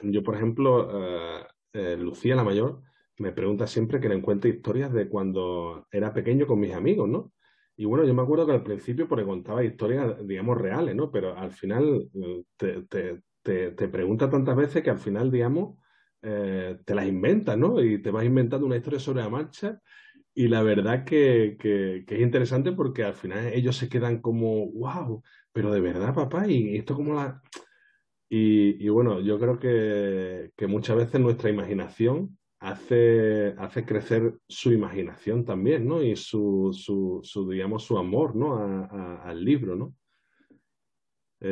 yo 0.02 0.22
por 0.22 0.36
ejemplo, 0.36 1.46
Lucía 1.72 2.34
la 2.34 2.44
mayor, 2.44 2.82
me 3.18 3.32
pregunta 3.32 3.66
siempre 3.66 4.00
que 4.00 4.08
le 4.08 4.16
encuentre 4.16 4.50
historias 4.50 4.92
de 4.92 5.08
cuando 5.08 5.86
era 5.90 6.12
pequeño 6.12 6.46
con 6.46 6.60
mis 6.60 6.74
amigos, 6.74 7.08
¿no? 7.08 7.32
Y 7.76 7.84
bueno, 7.84 8.04
yo 8.04 8.14
me 8.14 8.22
acuerdo 8.22 8.46
que 8.46 8.52
al 8.52 8.62
principio 8.62 9.06
porque 9.08 9.24
contaba 9.24 9.64
historias, 9.64 10.16
digamos, 10.26 10.58
reales, 10.58 10.94
¿no? 10.94 11.10
Pero 11.10 11.36
al 11.36 11.52
final 11.52 12.08
eh, 12.14 12.44
te, 12.56 13.20
te, 13.70 13.88
pregunta 13.88 14.30
tantas 14.30 14.56
veces 14.56 14.82
que 14.82 14.90
al 14.90 14.98
final, 14.98 15.30
digamos, 15.30 15.78
eh, 16.22 16.78
te 16.84 16.94
las 16.94 17.06
inventas, 17.06 17.56
¿no? 17.58 17.82
Y 17.82 18.00
te 18.00 18.10
vas 18.10 18.24
inventando 18.24 18.66
una 18.66 18.76
historia 18.76 18.98
sobre 18.98 19.22
la 19.22 19.28
marcha. 19.28 19.80
Y 20.34 20.48
la 20.48 20.62
verdad 20.62 21.04
que, 21.04 21.56
que, 21.58 22.04
es 22.06 22.20
interesante 22.20 22.72
porque 22.72 23.04
al 23.04 23.14
final 23.14 23.46
ellos 23.52 23.76
se 23.76 23.88
quedan 23.88 24.20
como, 24.20 24.70
wow, 24.72 25.22
pero 25.52 25.70
de 25.72 25.80
verdad, 25.80 26.14
papá, 26.14 26.46
y 26.48 26.76
esto 26.76 26.94
como 26.94 27.14
la... 27.14 27.42
Y, 28.28 28.84
y 28.84 28.88
bueno, 28.88 29.20
yo 29.20 29.38
creo 29.38 29.58
que, 29.58 30.50
que 30.56 30.66
muchas 30.66 30.96
veces 30.96 31.20
nuestra 31.20 31.50
imaginación 31.50 32.36
hace, 32.60 33.54
hace 33.58 33.84
crecer 33.84 34.38
su 34.48 34.72
imaginación 34.72 35.44
también, 35.44 35.86
¿no? 35.86 36.02
Y 36.02 36.16
su, 36.16 36.70
su, 36.72 37.20
su 37.22 37.48
digamos, 37.48 37.84
su 37.84 37.98
amor, 37.98 38.34
¿no? 38.34 38.56
al 39.22 39.44
libro, 39.44 39.76
¿no? 39.76 39.94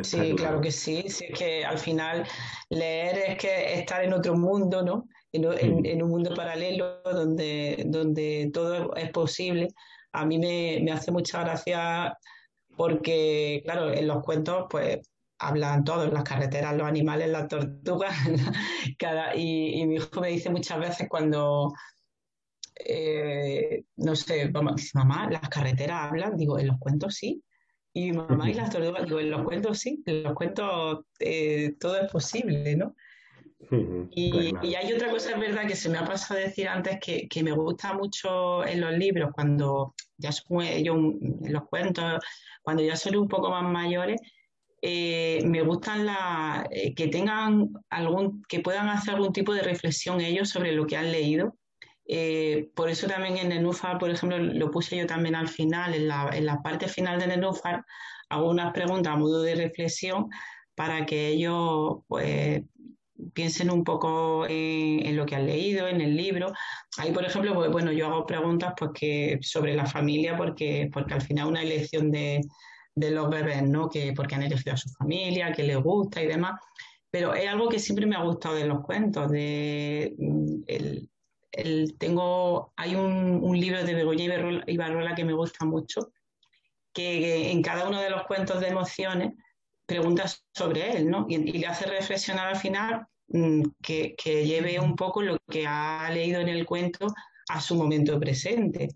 sí, 0.01 0.33
claro. 0.35 0.61
que 0.61 0.71
sí. 0.71 1.03
sí. 1.07 1.25
Es 1.29 1.37
que 1.37 1.63
al 1.63 1.77
final 1.77 2.25
leer 2.69 3.17
es 3.29 3.37
que 3.37 3.73
estar 3.75 4.03
en 4.03 4.13
otro 4.13 4.35
mundo, 4.35 4.81
¿no? 4.81 5.07
en, 5.31 6.01
un 6.01 6.09
mundo 6.09 6.33
paralelo 6.33 7.01
donde, 7.03 7.83
donde 7.87 8.49
todo 8.53 8.95
es 8.95 9.11
posible. 9.11 9.67
A 10.13 10.25
mí 10.25 10.37
me, 10.37 10.79
me 10.81 10.91
hace 10.91 11.11
mucha 11.11 11.41
gracia 11.41 12.17
porque, 12.77 13.61
claro, 13.63 13.91
en 13.93 14.07
los 14.07 14.23
cuentos, 14.23 14.65
pues 14.69 14.99
hablan 15.47 15.83
todos, 15.83 16.11
las 16.11 16.23
carreteras, 16.23 16.75
los 16.75 16.87
animales, 16.87 17.29
las 17.29 17.47
tortugas. 17.47 18.15
cada, 18.99 19.35
y, 19.35 19.85
mi 19.85 19.95
hijo 19.95 20.21
me 20.21 20.29
dice 20.29 20.49
muchas 20.49 20.79
veces 20.79 21.07
cuando, 21.09 21.73
eh, 22.85 23.83
no 23.97 24.15
sé, 24.15 24.51
mamá, 24.93 25.29
las 25.29 25.49
carreteras 25.49 26.11
hablan, 26.11 26.37
digo, 26.37 26.59
en 26.59 26.67
los 26.67 26.77
cuentos 26.79 27.15
sí. 27.15 27.43
Y 27.93 28.11
mamá 28.11 28.49
y 28.49 28.53
las 28.53 28.71
tortugas, 28.71 29.05
digo, 29.05 29.19
en 29.19 29.31
los 29.31 29.43
cuentos 29.43 29.79
sí, 29.79 30.03
en 30.05 30.23
los 30.23 30.33
cuentos 30.33 31.05
eh, 31.19 31.75
todo 31.79 31.97
es 31.97 32.11
posible, 32.11 32.75
¿no? 32.75 32.93
Y, 34.11 34.53
y, 34.61 34.75
hay 34.75 34.93
otra 34.93 35.09
cosa, 35.09 35.31
es 35.31 35.39
verdad, 35.39 35.65
que 35.67 35.75
se 35.75 35.89
me 35.89 35.97
ha 35.97 36.05
pasado 36.05 36.39
a 36.39 36.43
decir 36.43 36.67
antes, 36.67 36.99
que, 36.99 37.27
que 37.27 37.41
me 37.41 37.51
gusta 37.51 37.93
mucho 37.93 38.65
en 38.65 38.81
los 38.81 38.93
libros, 38.97 39.31
cuando 39.33 39.95
ya 40.17 40.31
son 40.31 40.61
en 40.61 41.53
los 41.53 41.63
cuentos, 41.67 42.19
cuando 42.61 42.83
ya 42.83 42.95
son 42.95 43.15
un 43.15 43.27
poco 43.27 43.49
más 43.49 43.63
mayores, 43.63 44.19
eh, 44.87 45.41
me 45.43 45.63
gustan 45.63 46.07
eh, 46.69 46.93
que 46.93 47.07
tengan 47.07 47.69
algún, 47.89 48.43
que 48.47 48.59
puedan 48.59 48.87
hacer 48.87 49.15
algún 49.15 49.33
tipo 49.33 49.51
de 49.51 49.63
reflexión 49.63 50.21
ellos 50.21 50.49
sobre 50.49 50.73
lo 50.73 50.85
que 50.85 50.95
han 50.95 51.11
leído. 51.11 51.57
Eh, 52.07 52.69
por 52.75 52.91
eso 52.91 53.07
también 53.07 53.37
en 53.37 53.49
Nenúfar, 53.49 53.97
por 53.97 54.11
ejemplo, 54.11 54.37
lo 54.37 54.69
puse 54.69 54.95
yo 54.97 55.07
también 55.07 55.33
al 55.33 55.47
final, 55.47 55.95
en 55.95 56.07
la, 56.07 56.29
en 56.31 56.45
la 56.45 56.61
parte 56.61 56.87
final 56.87 57.19
de 57.19 57.25
Nenúfar, 57.25 57.83
hago 58.29 58.47
unas 58.47 58.73
preguntas 58.73 59.11
a 59.11 59.17
modo 59.17 59.41
de 59.41 59.55
reflexión 59.55 60.27
para 60.75 61.03
que 61.07 61.29
ellos 61.29 62.01
pues, 62.07 62.61
piensen 63.33 63.71
un 63.71 63.83
poco 63.83 64.45
en, 64.47 65.15
lo 65.15 65.25
que 65.25 65.35
han 65.35 65.47
leído, 65.47 65.87
en 65.87 65.99
el 65.99 66.15
libro. 66.15 66.53
Ahí, 66.99 67.11
por 67.11 67.25
ejemplo, 67.25 67.55
pues, 67.55 67.71
bueno, 67.71 67.91
yo 67.91 68.05
hago 68.05 68.27
preguntas 68.27 68.75
pues, 68.77 68.91
que, 68.93 69.39
sobre 69.41 69.73
la 69.73 69.87
familia 69.87 70.37
porque, 70.37 70.91
porque 70.93 71.15
al 71.15 71.23
final 71.23 71.47
una 71.47 71.63
elección 71.63 72.11
de, 72.11 72.41
de 72.95 73.11
los 73.11 73.29
bebés, 73.29 73.63
¿no? 73.63 73.89
Que 73.89 74.13
porque 74.13 74.35
han 74.35 74.43
elegido 74.43 74.73
a 74.73 74.77
su 74.77 74.89
familia, 74.89 75.51
que 75.51 75.63
les 75.63 75.77
gusta 75.77 76.23
y 76.23 76.27
demás. 76.27 76.59
Pero 77.11 77.33
es 77.33 77.47
algo 77.47 77.69
que 77.69 77.79
siempre 77.79 78.05
me 78.05 78.15
ha 78.15 78.23
gustado 78.23 78.55
de 78.55 78.65
los 78.65 78.83
cuentos. 78.83 79.29
De, 79.31 80.15
mm, 80.17 80.63
el, 80.67 81.09
tengo, 81.97 82.73
hay 82.75 82.95
un, 82.95 83.57
libro 83.57 83.83
de 83.83 83.93
Begoña 83.93 84.63
Ibarrola 84.67 85.15
que 85.15 85.23
me 85.23 85.33
gusta 85.33 85.65
mucho, 85.65 86.11
que 86.93 87.51
en 87.51 87.61
cada 87.61 87.87
uno 87.87 87.99
de 87.99 88.09
los 88.09 88.23
cuentos 88.23 88.59
de 88.59 88.67
emociones 88.67 89.33
pregunta 89.85 90.25
sobre 90.53 90.97
él, 90.97 91.09
¿no? 91.09 91.25
Y, 91.29 91.37
le 91.37 91.67
hace 91.67 91.85
reflexionar 91.85 92.47
al 92.47 92.55
final 92.57 93.07
mm, 93.27 93.61
que, 93.81 94.15
lleve 94.25 94.79
un 94.79 94.95
poco 94.95 95.21
lo 95.21 95.37
que 95.49 95.65
ha 95.67 96.09
leído 96.11 96.41
en 96.41 96.49
el 96.49 96.65
cuento 96.65 97.07
a 97.49 97.61
su 97.61 97.75
momento 97.75 98.19
presente. 98.19 98.89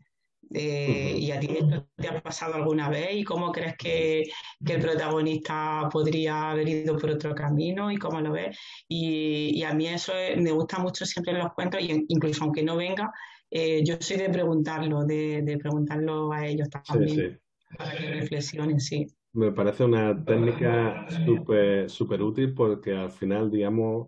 Eh, 0.52 1.16
¿Y 1.20 1.32
a 1.32 1.40
ti 1.40 1.50
te 1.96 2.08
ha 2.08 2.22
pasado 2.22 2.56
alguna 2.56 2.90
vez? 2.90 3.10
¿Y 3.14 3.24
cómo 3.24 3.52
crees 3.52 3.76
que, 3.78 4.24
el 4.66 4.82
protagonista 4.82 5.88
podría 5.92 6.52
haber 6.52 6.68
ido 6.68 6.98
por 6.98 7.12
otro 7.12 7.36
camino? 7.36 7.92
¿Y 7.92 7.98
cómo 7.98 8.20
lo 8.20 8.32
ves? 8.32 8.58
Y, 8.88 9.62
a 9.64 9.74
mí 9.74 9.88
eso 9.88 10.14
me 10.38 10.52
gusta 10.52 10.80
mucho 10.80 11.06
siempre 11.06 11.34
en 11.34 11.40
los 11.40 11.54
cuentos, 11.54 11.82
y 11.82 12.06
incluso 12.08 12.44
aunque 12.44 12.64
no 12.64 12.76
venga, 12.78 13.12
eh, 13.52 13.84
yo 13.84 13.96
soy 14.00 14.18
de 14.18 14.30
preguntarlo, 14.30 15.06
de, 15.06 15.58
preguntarlo 15.60 16.32
a 16.32 16.48
ellos 16.48 16.70
también, 16.70 17.40
para 17.78 17.96
que 17.96 18.08
reflexionen, 18.14 18.80
sí. 18.80 19.08
Me 19.34 19.52
parece 19.52 19.84
una 19.84 20.26
técnica 20.26 21.06
súper 21.24 21.88
super 21.88 22.22
útil 22.24 22.56
porque 22.56 22.96
al 22.96 23.12
final, 23.12 23.52
digamos, 23.52 24.08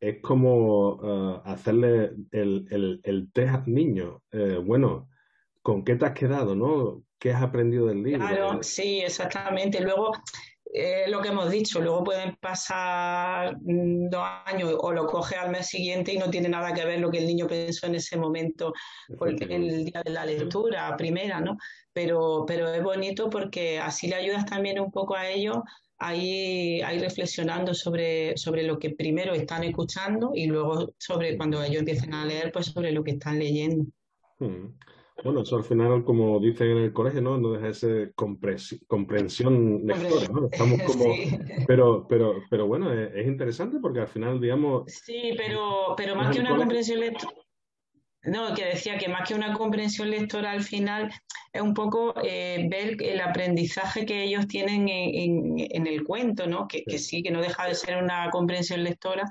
es 0.00 0.22
como 0.22 1.00
eh, 1.02 1.40
hacerle 1.44 2.12
el, 2.30 2.66
el, 2.70 3.00
el 3.02 3.30
test 3.32 3.54
al 3.54 3.74
niño. 3.74 4.22
bueno, 4.64 5.08
con 5.64 5.82
qué 5.82 5.96
te 5.96 6.04
has 6.04 6.12
quedado, 6.12 6.54
¿no? 6.54 7.02
¿Qué 7.18 7.32
has 7.32 7.42
aprendido 7.42 7.86
del 7.86 8.02
libro? 8.02 8.26
Claro, 8.26 8.62
sí, 8.62 9.00
exactamente. 9.00 9.80
Luego, 9.80 10.12
eh, 10.74 11.06
lo 11.08 11.22
que 11.22 11.28
hemos 11.28 11.50
dicho, 11.50 11.80
luego 11.80 12.04
pueden 12.04 12.36
pasar 12.36 13.56
mm, 13.62 14.10
dos 14.10 14.22
años 14.44 14.76
o 14.78 14.92
lo 14.92 15.06
coge 15.06 15.36
al 15.36 15.50
mes 15.50 15.68
siguiente 15.68 16.12
y 16.12 16.18
no 16.18 16.28
tiene 16.28 16.50
nada 16.50 16.74
que 16.74 16.84
ver 16.84 17.00
lo 17.00 17.10
que 17.10 17.16
el 17.16 17.26
niño 17.26 17.46
pensó 17.46 17.86
en 17.86 17.94
ese 17.94 18.18
momento, 18.18 18.74
el 19.18 19.86
día 19.86 20.02
de 20.04 20.10
la 20.10 20.26
lectura 20.26 20.94
primera, 20.98 21.40
¿no? 21.40 21.56
Pero, 21.94 22.44
pero 22.46 22.68
es 22.68 22.82
bonito 22.82 23.30
porque 23.30 23.78
así 23.78 24.06
le 24.06 24.16
ayudas 24.16 24.44
también 24.44 24.78
un 24.78 24.92
poco 24.92 25.16
a 25.16 25.30
ellos 25.30 25.56
ahí, 25.96 26.82
ahí 26.82 26.98
reflexionando 26.98 27.72
sobre, 27.72 28.36
sobre 28.36 28.64
lo 28.64 28.78
que 28.78 28.90
primero 28.90 29.32
están 29.32 29.64
escuchando 29.64 30.32
y 30.34 30.44
luego 30.44 30.92
sobre 30.98 31.38
cuando 31.38 31.62
ellos 31.62 31.78
empiecen 31.78 32.12
a 32.12 32.26
leer, 32.26 32.52
pues 32.52 32.66
sobre 32.66 32.92
lo 32.92 33.02
que 33.02 33.12
están 33.12 33.38
leyendo. 33.38 33.86
Hmm. 34.38 34.74
Bueno, 35.22 35.42
eso 35.42 35.56
al 35.56 35.64
final, 35.64 36.04
como 36.04 36.40
dicen 36.40 36.70
en 36.70 36.78
el 36.78 36.92
colegio, 36.92 37.22
¿no? 37.22 37.38
No 37.38 37.52
deja 37.52 37.68
de 37.68 37.74
ser 37.74 38.14
comprensión 38.14 39.86
lectora, 39.86 40.26
¿no? 40.32 40.46
Estamos 40.46 40.82
como... 40.86 41.04
Pero, 41.66 42.06
pero, 42.08 42.42
pero 42.50 42.66
bueno, 42.66 42.92
es, 42.92 43.26
interesante 43.26 43.78
porque 43.80 44.00
al 44.00 44.08
final, 44.08 44.40
digamos... 44.40 44.82
Sí, 44.86 45.34
pero, 45.36 45.94
pero 45.96 46.16
más 46.16 46.34
que 46.34 46.40
una 46.40 46.56
comprensión 46.56 47.00
lectora... 47.00 47.32
No, 48.24 48.54
que 48.54 48.64
decía 48.64 48.96
que 48.96 49.08
más 49.08 49.28
que 49.28 49.34
una 49.34 49.52
comprensión 49.52 50.10
lectora 50.10 50.52
al 50.52 50.62
final 50.62 51.12
es 51.52 51.60
un 51.60 51.74
poco 51.74 52.14
eh, 52.22 52.66
ver 52.70 52.96
el 53.02 53.20
aprendizaje 53.20 54.06
que 54.06 54.24
ellos 54.24 54.48
tienen 54.48 54.88
en, 54.88 55.56
en, 55.58 55.86
el 55.86 56.04
cuento, 56.04 56.46
¿no? 56.46 56.66
Que, 56.66 56.84
que 56.84 56.98
sí, 56.98 57.22
que 57.22 57.30
no 57.30 57.42
deja 57.42 57.66
de 57.66 57.74
ser 57.74 58.02
una 58.02 58.30
comprensión 58.30 58.82
lectora, 58.82 59.24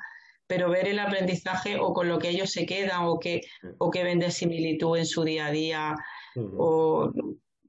pero 0.53 0.69
ver 0.69 0.87
el 0.87 0.99
aprendizaje 0.99 1.79
o 1.79 1.93
con 1.93 2.07
lo 2.07 2.19
que 2.19 2.29
ellos 2.29 2.51
se 2.51 2.67
quedan 2.67 3.05
o 3.05 3.19
que, 3.19 3.41
o 3.79 3.89
que 3.89 4.03
ven 4.03 4.19
de 4.19 4.29
similitud 4.29 4.95
en 4.99 5.07
su 5.07 5.23
día 5.23 5.47
a 5.47 5.51
día. 5.51 5.95
o, 6.35 7.11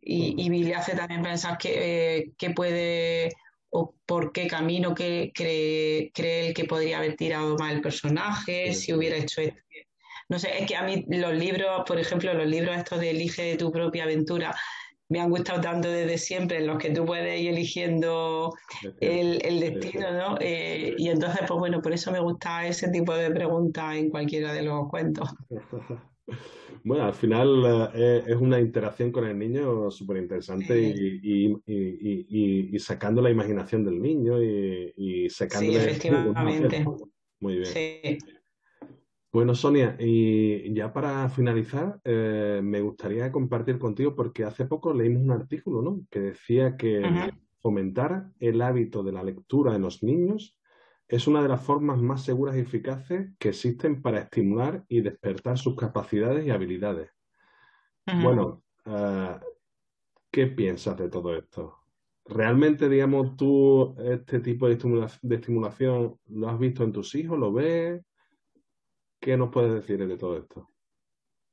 y, 0.03 0.35
y, 0.37 0.65
le 0.65 0.75
hace 0.75 0.95
también 0.95 1.23
pensar 1.23 1.57
que, 1.57 2.27
eh, 2.39 2.51
puede 2.55 3.31
o 3.71 3.95
por 4.05 4.33
qué 4.33 4.47
camino 4.47 4.95
que 4.95 5.33
cree, 5.35 6.13
cree 6.13 6.49
él 6.49 6.55
que 6.55 6.67
podría 6.67 6.99
haber 6.99 7.17
tirado 7.17 7.57
mal 7.57 7.77
el 7.77 7.81
personaje, 7.81 8.75
si 8.75 8.93
hubiera 8.93 9.17
hecho 9.17 9.41
esto. 9.41 9.59
No 10.29 10.39
sé, 10.39 10.59
es 10.59 10.67
que 10.67 10.77
a 10.77 10.83
mí 10.83 11.07
los 11.09 11.33
libros, 11.33 11.85
por 11.87 11.99
ejemplo, 11.99 12.35
los 12.35 12.47
libros 12.47 12.77
estos 12.77 13.01
de 13.01 13.11
Elige 13.11 13.57
tu 13.57 13.73
propia 13.73 14.05
aventura, 14.05 14.55
me 15.15 15.21
han 15.21 15.31
gustado 15.31 15.61
tanto 15.61 15.89
desde 15.89 16.19
siempre, 16.19 16.59
en 16.59 16.67
los 16.67 16.77
que 16.77 16.91
tú 16.91 17.05
puedes 17.05 17.41
ir 17.41 17.51
eligiendo 17.51 18.53
el, 18.99 19.61
destino, 19.61 20.11
¿no? 20.11 20.37
Eh, 20.41 20.97
y 20.99 21.09
entonces, 21.09 21.43
pues 21.47 21.61
bueno, 21.61 21.81
por 21.81 21.93
eso 21.93 22.11
me 22.11 22.19
gusta 22.19 22.67
ese 22.67 22.89
tipo 22.89 23.15
de 23.15 23.31
preguntas 23.31 23.95
en 23.95 24.11
cualquiera 24.11 24.53
de 24.53 24.63
los 24.63 24.89
cuentos. 24.89 25.29
Bueno, 26.87 27.05
al 27.05 27.15
final 27.15 27.91
eh, 27.95 28.25
es 28.27 28.37
una 28.37 28.61
interacción 28.61 29.11
con 29.11 29.27
el 29.27 29.39
niño 29.39 29.91
súper 29.91 30.19
interesante 30.19 30.79
y, 30.79 31.57
sacando 32.79 33.23
la 33.23 33.31
imaginación 33.31 33.85
del 33.85 34.03
niño 34.03 34.43
y, 34.43 35.31
sacando... 35.31 35.71
Sí, 35.71 35.77
efectivamente. 35.77 36.85
Muy 37.41 37.57
bien. 37.57 37.67
Sí. 37.67 38.19
Bueno, 39.35 39.57
Sonia, 39.57 39.97
y 39.99 40.73
ya 40.75 40.93
para 40.93 41.29
finalizar, 41.29 41.99
eh, 42.05 42.61
me 42.63 42.81
gustaría 42.81 43.33
compartir 43.33 43.81
contigo, 43.81 44.15
porque 44.15 44.45
hace 44.45 44.65
poco 44.65 44.95
leímos 44.95 45.23
un 45.23 45.33
artículo, 45.33 45.83
¿no? 45.83 46.03
Que 46.09 46.21
decía 46.21 46.77
que 46.77 47.33
fomentar 47.61 48.31
el 48.39 48.63
hábito 48.63 49.03
de 49.03 49.11
la 49.11 49.25
lectura 49.25 49.75
en 49.75 49.83
los 49.83 50.05
niños 50.05 50.57
es 51.09 51.27
una 51.27 51.43
de 51.43 51.49
las 51.49 51.61
formas 51.61 52.01
más 52.01 52.23
seguras 52.23 52.55
y 52.55 52.61
eficaces 52.61 53.33
que 53.41 53.49
existen 53.49 54.03
para 54.03 54.21
estimular 54.21 54.85
y 54.87 55.01
despertar 55.01 55.59
sus 55.59 55.75
capacidades 55.75 56.47
y 56.47 56.51
habilidades. 56.51 57.11
Bueno, 58.07 58.63
eh, 58.85 59.37
¿qué 60.31 60.47
piensas 60.47 60.97
de 60.97 61.09
todo 61.09 61.35
esto? 61.35 61.81
¿Realmente, 62.25 62.89
digamos, 62.89 63.37
tú 63.37 63.97
este 63.99 64.39
tipo 64.39 64.69
de 64.69 64.75
estimulación 64.75 66.21
lo 66.29 66.49
has 66.49 66.59
visto 66.61 66.85
en 66.85 66.93
tus 66.93 67.17
hijos? 67.17 67.37
¿Lo 67.37 67.53
ves? 67.53 68.01
¿Qué 69.25 69.39
nos 69.39 69.51
puedes 69.51 69.73
decir 69.73 70.07
de 70.07 70.19
todo 70.19 70.37
esto? 70.37 70.69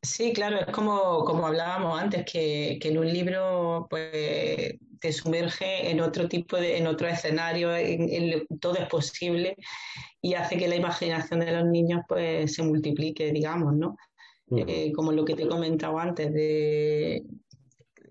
Sí, 0.01 0.33
claro, 0.33 0.59
es 0.59 0.65
como, 0.73 1.23
como 1.23 1.47
hablábamos 1.47 2.01
antes, 2.01 2.25
que, 2.29 2.77
en 2.81 2.97
un 2.97 3.07
libro 3.07 3.87
pues, 3.89 4.75
te 4.99 5.13
sumerge 5.13 5.89
en 5.89 6.01
otro 6.01 6.27
tipo 6.27 6.57
de, 6.57 6.77
en 6.77 6.87
otro 6.87 7.07
escenario, 7.07 7.73
en, 7.73 8.45
todo 8.59 8.75
es 8.75 8.89
posible 8.89 9.55
y 10.21 10.33
hace 10.33 10.57
que 10.57 10.67
la 10.67 10.75
imaginación 10.75 11.39
de 11.39 11.51
los 11.53 11.65
niños 11.65 12.01
pues 12.09 12.53
se 12.53 12.61
multiplique, 12.61 13.31
digamos, 13.31 13.73
¿no? 13.73 13.95
Eh, 14.53 14.91
como 14.91 15.13
lo 15.13 15.23
que 15.23 15.35
te 15.35 15.43
he 15.43 15.47
comentado 15.47 15.97
antes, 15.97 16.33
de 16.33 17.23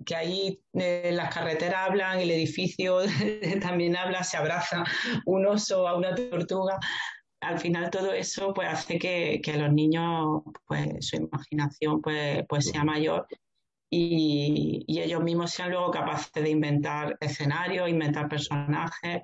que 0.06 0.16
ahí 0.16 0.58
eh, 0.72 1.10
las 1.12 1.34
carreteras 1.34 1.86
hablan, 1.86 2.18
el 2.18 2.30
edificio 2.30 3.00
también 3.60 3.94
habla, 3.94 4.24
se 4.24 4.38
abraza 4.38 4.84
un 5.26 5.44
oso 5.44 5.86
a 5.86 5.98
una 5.98 6.14
tortuga 6.14 6.78
al 7.40 7.58
final 7.58 7.90
todo 7.90 8.12
eso 8.12 8.52
pues 8.54 8.68
hace 8.68 8.98
que, 8.98 9.40
que 9.42 9.56
los 9.56 9.72
niños 9.72 10.42
pues 10.66 11.06
su 11.06 11.16
imaginación 11.16 12.00
pues, 12.02 12.44
pues 12.48 12.66
sea 12.66 12.84
mayor 12.84 13.26
y, 13.90 14.84
ellos 14.86 15.22
mismos 15.22 15.50
sean 15.50 15.70
luego 15.70 15.90
capaces 15.90 16.32
de 16.32 16.50
inventar 16.50 17.16
escenarios, 17.20 17.88
inventar 17.88 18.28
personajes 18.28 19.22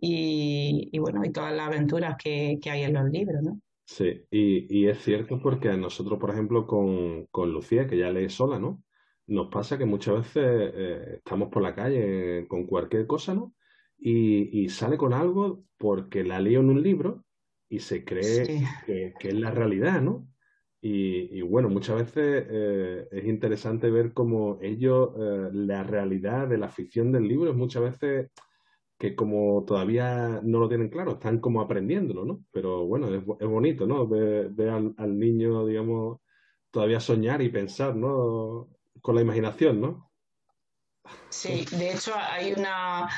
y, 0.00 0.96
bueno, 0.98 1.24
y 1.24 1.32
todas 1.32 1.54
las 1.54 1.66
aventuras 1.66 2.16
que, 2.22 2.58
hay 2.70 2.82
en 2.82 2.92
los 2.92 3.10
libros, 3.10 3.42
¿no? 3.42 3.60
Sí, 3.86 4.22
y, 4.30 4.86
es 4.86 5.02
cierto 5.02 5.40
porque 5.40 5.70
a 5.70 5.76
nosotros, 5.76 6.18
por 6.18 6.30
ejemplo, 6.30 6.66
con, 6.66 7.26
con 7.26 7.52
Lucía, 7.52 7.88
que 7.88 7.98
ya 7.98 8.10
lee 8.10 8.28
sola, 8.28 8.58
¿no? 8.58 8.82
Nos 9.26 9.48
pasa 9.48 9.78
que 9.78 9.86
muchas 9.86 10.16
veces 10.16 10.72
eh, 10.74 11.14
estamos 11.16 11.48
por 11.48 11.62
la 11.62 11.74
calle 11.74 12.46
con 12.46 12.66
cualquier 12.66 13.06
cosa, 13.06 13.34
¿no? 13.34 13.54
Y, 13.98 14.64
y 14.64 14.68
sale 14.68 14.96
con 14.98 15.14
algo 15.14 15.64
porque 15.78 16.22
la 16.22 16.38
leo 16.38 16.60
en 16.60 16.70
un 16.70 16.82
libro 16.82 17.23
y 17.74 17.80
se 17.80 18.04
cree 18.04 18.62
que, 18.86 19.14
es 19.20 19.34
la 19.34 19.50
realidad, 19.50 20.00
¿no? 20.00 20.28
Y, 20.80 21.40
bueno, 21.40 21.70
muchas 21.70 21.96
veces 21.96 22.46
eh, 22.48 23.08
es 23.10 23.24
interesante 23.24 23.90
ver 23.90 24.12
cómo 24.12 24.58
ellos, 24.60 25.10
eh, 25.18 25.48
la 25.52 25.82
realidad 25.82 26.46
de 26.46 26.58
la 26.58 26.68
ficción 26.68 27.10
del 27.10 27.26
libro 27.26 27.50
es 27.50 27.56
muchas 27.56 27.82
veces 27.82 28.30
que 28.98 29.16
como 29.16 29.64
todavía 29.66 30.40
no 30.42 30.60
lo 30.60 30.68
tienen 30.68 30.90
claro, 30.90 31.12
están 31.12 31.40
como 31.40 31.62
aprendiéndolo, 31.62 32.24
¿no? 32.24 32.44
Pero 32.52 32.86
bueno, 32.86 33.12
es, 33.12 33.24
bonito, 33.24 33.86
¿no? 33.86 34.06
Ver, 34.06 34.52
al, 34.68 35.18
niño, 35.18 35.66
digamos, 35.66 36.20
todavía 36.70 37.00
soñar 37.00 37.40
y 37.42 37.48
pensar, 37.48 37.96
¿no? 37.96 38.68
Con 39.00 39.14
la 39.14 39.22
imaginación, 39.22 39.80
¿no? 39.80 40.12
Sí, 41.30 41.64
de 41.76 41.94
hecho 41.94 42.12
hay 42.14 42.52
una, 42.52 43.08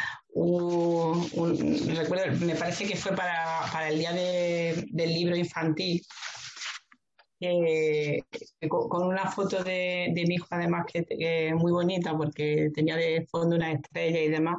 recuerdo, 1.94 2.44
me 2.44 2.55
parece 2.55 2.87
que 2.87 2.96
fue 2.96 3.16
para, 3.16 3.88
el 3.88 3.99
día 3.99 4.12
del 4.12 5.14
libro 5.14 5.35
infantil, 5.35 6.03
con, 8.68 9.07
una 9.07 9.31
foto 9.31 9.62
de, 9.64 10.12
mi 10.27 10.35
hijo, 10.35 10.46
además, 10.51 10.87
que, 10.92 11.07
es 11.09 11.55
muy 11.55 11.72
bonita 11.72 12.16
porque 12.16 12.70
tenía 12.75 12.96
de 12.96 13.27
fondo 13.31 13.57
una 13.57 13.72
estrella 13.72 14.20
y 14.20 14.29
demás, 14.29 14.57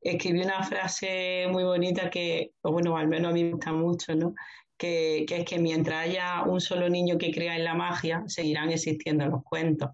escribí 0.00 0.42
una 0.42 0.62
frase 0.62 1.46
muy 1.50 1.64
bonita 1.64 2.08
que, 2.08 2.52
bueno, 2.62 2.96
al 2.96 3.08
menos 3.08 3.30
a 3.30 3.34
mí 3.34 3.44
me 3.44 3.50
gusta 3.52 3.72
mucho, 3.72 4.14
¿no? 4.14 4.34
Que, 4.78 5.26
es 5.28 5.44
que 5.44 5.58
mientras 5.58 6.06
haya 6.06 6.44
un 6.44 6.60
solo 6.60 6.88
niño 6.88 7.18
que 7.18 7.32
crea 7.32 7.56
en 7.56 7.64
la 7.64 7.74
magia, 7.74 8.24
seguirán 8.26 8.70
existiendo 8.70 9.26
los 9.26 9.42
cuentos. 9.42 9.90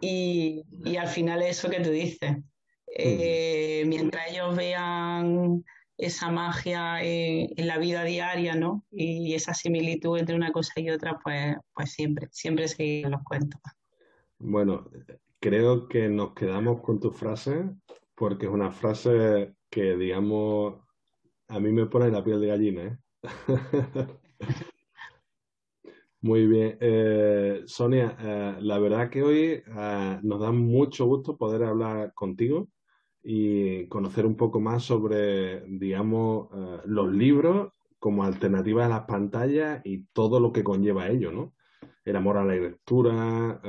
Y, 0.00 0.62
al 0.98 1.08
final 1.08 1.42
eso 1.42 1.70
que 1.70 1.80
tú 1.80 1.90
dices, 1.90 2.36
eh, 2.98 3.84
mientras 3.86 4.30
ellos 4.30 4.56
vean 4.56 5.64
esa 5.98 6.30
magia 6.30 7.02
en, 7.02 7.66
la 7.66 7.78
vida 7.78 8.04
diaria, 8.04 8.54
¿no? 8.54 8.84
Y 8.90 9.34
esa 9.34 9.54
similitud 9.54 10.18
entre 10.18 10.36
una 10.36 10.52
cosa 10.52 10.72
y 10.80 10.90
otra, 10.90 11.18
pues, 11.22 11.56
pues 11.74 11.92
siempre, 11.92 12.28
siempre 12.30 12.68
seguirán 12.68 13.12
los 13.12 13.22
cuentos. 13.22 13.60
Bueno, 14.38 14.90
creo 15.40 15.88
que 15.88 16.08
nos 16.08 16.34
quedamos 16.34 16.82
con 16.82 17.00
tu 17.00 17.10
frase 17.10 17.64
porque 18.14 18.46
es 18.46 18.52
una 18.52 18.70
frase 18.70 19.54
que, 19.70 19.96
digamos, 19.96 20.80
a 21.48 21.60
mí 21.60 21.70
me 21.72 21.86
pone 21.86 22.10
la 22.10 22.24
piel 22.24 22.40
de 22.40 22.46
gallina. 22.46 22.82
¿eh? 22.82 22.98
Muy 26.20 26.46
bien. 26.46 26.78
Eh, 26.80 27.62
Sonia, 27.66 28.16
eh, 28.18 28.56
la 28.60 28.78
verdad 28.78 29.10
que 29.10 29.22
hoy 29.22 29.62
nos 30.22 30.40
da 30.40 30.50
mucho 30.50 31.06
gusto 31.06 31.36
poder 31.36 31.62
hablar 31.62 32.12
contigo 32.14 32.68
y 33.28 33.86
conocer 33.88 34.24
un 34.24 34.36
poco 34.36 34.60
más 34.60 34.84
sobre, 34.84 35.62
digamos, 35.66 36.48
los 36.84 37.12
libros 37.12 37.72
como 37.98 38.22
alternativa 38.22 38.86
a 38.86 38.88
las 38.88 39.02
pantallas 39.02 39.80
y 39.84 40.04
todo 40.12 40.38
lo 40.38 40.52
que 40.52 40.62
conlleva 40.62 41.08
ello, 41.08 41.32
¿no? 41.32 41.54
El 42.04 42.14
amor 42.14 42.36
a 42.36 42.44
la 42.44 42.54
lectura, 42.54 43.60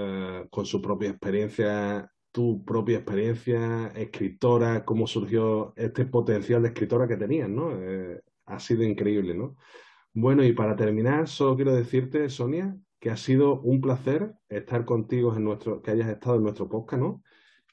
con 0.51 0.65
su 0.65 0.79
propia 0.79 1.09
experiencia 1.09 2.11
tu 2.37 2.63
propia 2.63 2.97
experiencia, 2.97 3.87
escritora, 3.95 4.85
cómo 4.85 5.07
surgió 5.07 5.73
este 5.75 6.05
potencial 6.05 6.61
de 6.61 6.67
escritora 6.67 7.07
que 7.07 7.17
tenías, 7.17 7.49
¿no? 7.49 7.71
Eh, 7.81 8.21
ha 8.45 8.59
sido 8.59 8.83
increíble, 8.83 9.33
¿no? 9.33 9.55
Bueno, 10.13 10.43
y 10.43 10.53
para 10.53 10.75
terminar, 10.75 11.27
solo 11.27 11.55
quiero 11.55 11.73
decirte, 11.73 12.29
Sonia, 12.29 12.77
que 12.99 13.09
ha 13.09 13.17
sido 13.17 13.59
un 13.61 13.81
placer 13.81 14.35
estar 14.49 14.85
contigo 14.85 15.35
en 15.35 15.45
nuestro, 15.45 15.81
que 15.81 15.89
hayas 15.89 16.09
estado 16.09 16.35
en 16.35 16.43
nuestro 16.43 16.69
podcast, 16.69 17.01
¿no? 17.01 17.23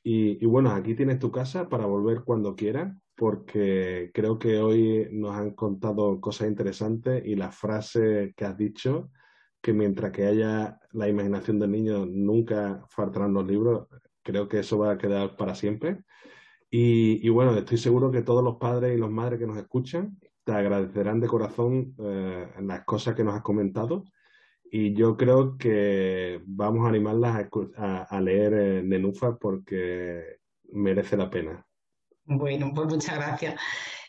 Y, 0.07 0.45
bueno, 0.45 0.71
aquí 0.71 0.95
tienes 0.95 1.19
tu 1.19 1.31
casa 1.33 1.67
para 1.71 1.87
volver 1.87 2.25
cuando 2.25 2.55
quieras, 2.55 2.95
porque 3.17 4.11
creo 4.13 4.39
que 4.39 4.59
hoy 4.59 5.09
nos 5.11 5.35
han 5.35 5.53
contado 5.53 6.21
cosas 6.21 6.49
interesantes 6.49 7.25
y 7.25 7.37
la 7.37 7.51
frase 7.51 8.35
que 8.37 8.45
has 8.45 8.57
dicho, 8.59 9.11
que 9.63 9.73
mientras 9.73 10.13
que 10.13 10.27
haya 10.27 10.79
la 10.93 11.09
imaginación 11.09 11.59
del 11.59 11.71
niño 11.71 12.05
nunca 12.05 12.85
faltarán 12.91 13.33
los 13.33 13.47
libros, 13.47 13.89
creo 14.23 14.47
que 14.47 14.59
eso 14.59 14.77
va 14.79 14.93
a 14.93 14.99
quedar 14.99 15.37
para 15.39 15.55
siempre. 15.55 16.05
Y, 16.71 17.27
bueno, 17.31 17.57
estoy 17.57 17.79
seguro 17.79 18.11
que 18.11 18.21
todos 18.21 18.45
los 18.45 18.57
padres 18.57 18.95
y 18.95 19.01
las 19.01 19.11
madres 19.11 19.39
que 19.39 19.47
nos 19.47 19.57
escuchan 19.57 20.19
te 20.45 20.53
agradecerán 20.53 21.19
de 21.19 21.29
corazón 21.29 21.95
eh, 21.99 22.47
las 22.61 22.85
cosas 22.85 23.15
que 23.15 23.25
nos 23.25 23.37
has 23.37 23.43
comentado. 23.43 24.05
Y 24.77 24.93
yo 24.93 25.17
creo 25.17 25.57
que 25.57 26.41
vamos 26.47 26.85
a 26.85 26.89
animarlas 26.89 27.47
a, 27.77 28.21
leer 28.21 28.55
eh, 28.55 28.83
Nenúfar 28.83 29.39
porque 29.39 30.41
merece 30.73 31.17
la 31.17 31.31
pena. 31.31 31.65
Bueno, 32.25 32.73
pues 32.75 32.89
muchas 32.89 33.15
gracias. 33.15 33.55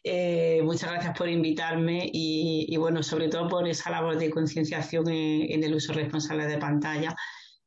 Eh, 0.04 0.62
muchas 0.64 0.90
gracias 0.92 1.16
por 1.16 1.30
invitarme 1.30 2.10
y, 2.12 2.76
bueno, 2.78 3.04
sobre 3.04 3.28
todo 3.28 3.48
por 3.48 3.68
esa 3.68 3.92
labor 3.92 4.18
de 4.18 4.32
concienciación 4.32 5.08
en, 5.08 5.64
el 5.64 5.76
uso 5.76 5.94
responsable 5.94 6.48
de 6.48 6.58
pantalla 6.58 7.16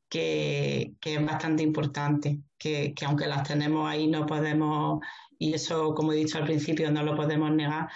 que, 0.08 0.94
es 1.00 1.24
bastante 1.24 1.62
importante, 1.62 2.40
que, 2.58 2.92
aunque 3.06 3.28
las 3.28 3.46
tenemos 3.46 3.88
ahí 3.88 4.08
no 4.08 4.26
podemos, 4.26 4.98
y 5.38 5.54
eso 5.54 5.94
como 5.94 6.12
he 6.12 6.16
dicho 6.16 6.38
al 6.38 6.46
principio, 6.46 6.90
no 6.90 7.04
lo 7.04 7.14
podemos 7.14 7.52
negar, 7.52 7.88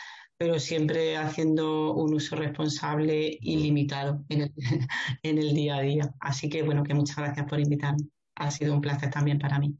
pero 0.43 0.59
siempre 0.59 1.17
haciendo 1.17 1.95
un 1.95 2.15
uso 2.15 2.35
responsable 2.35 3.39
y 3.41 3.59
limitado 3.59 4.25
en 4.29 5.39
el, 5.39 5.55
día 5.55 5.77
a 5.77 5.83
día. 5.83 6.15
Así 6.19 6.49
que 6.49 6.65
bueno, 6.65 6.83
que 6.83 6.95
muchas 6.95 7.19
gracias 7.19 7.47
por 7.47 7.61
invitarme. 7.61 8.09
Ha 8.35 8.51
sido 8.51 8.75
un 8.75 8.81
placer 8.81 9.09
también 9.09 9.39
para 9.39 9.61
mí. 9.61 9.77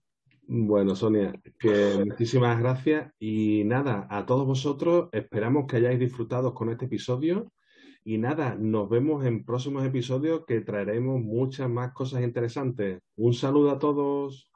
Bueno, 0.47 0.95
Sonia, 0.95 1.33
que 1.59 2.05
muchísimas 2.07 2.61
gracias 2.61 3.11
y 3.19 3.65
nada, 3.65 4.07
a 4.09 4.25
todos 4.25 4.47
vosotros 4.47 5.09
esperamos 5.11 5.67
que 5.67 5.79
hayáis 5.79 5.99
disfrutado 5.99 6.55
con 6.55 6.71
este 6.71 6.85
episodio 6.85 7.51
y 8.05 8.19
nada, 8.19 8.55
nos 8.55 8.89
vemos 8.89 9.25
en 9.25 9.45
próximos 9.45 9.85
episodios 9.85 10.45
que 10.47 10.61
traeremos 10.61 11.21
muchas 11.21 11.69
más 11.69 11.93
cosas 11.93 12.23
interesantes. 12.23 13.01
Un 13.17 13.35
saludo 13.35 13.73
a 13.73 13.81
todos. 13.81 14.49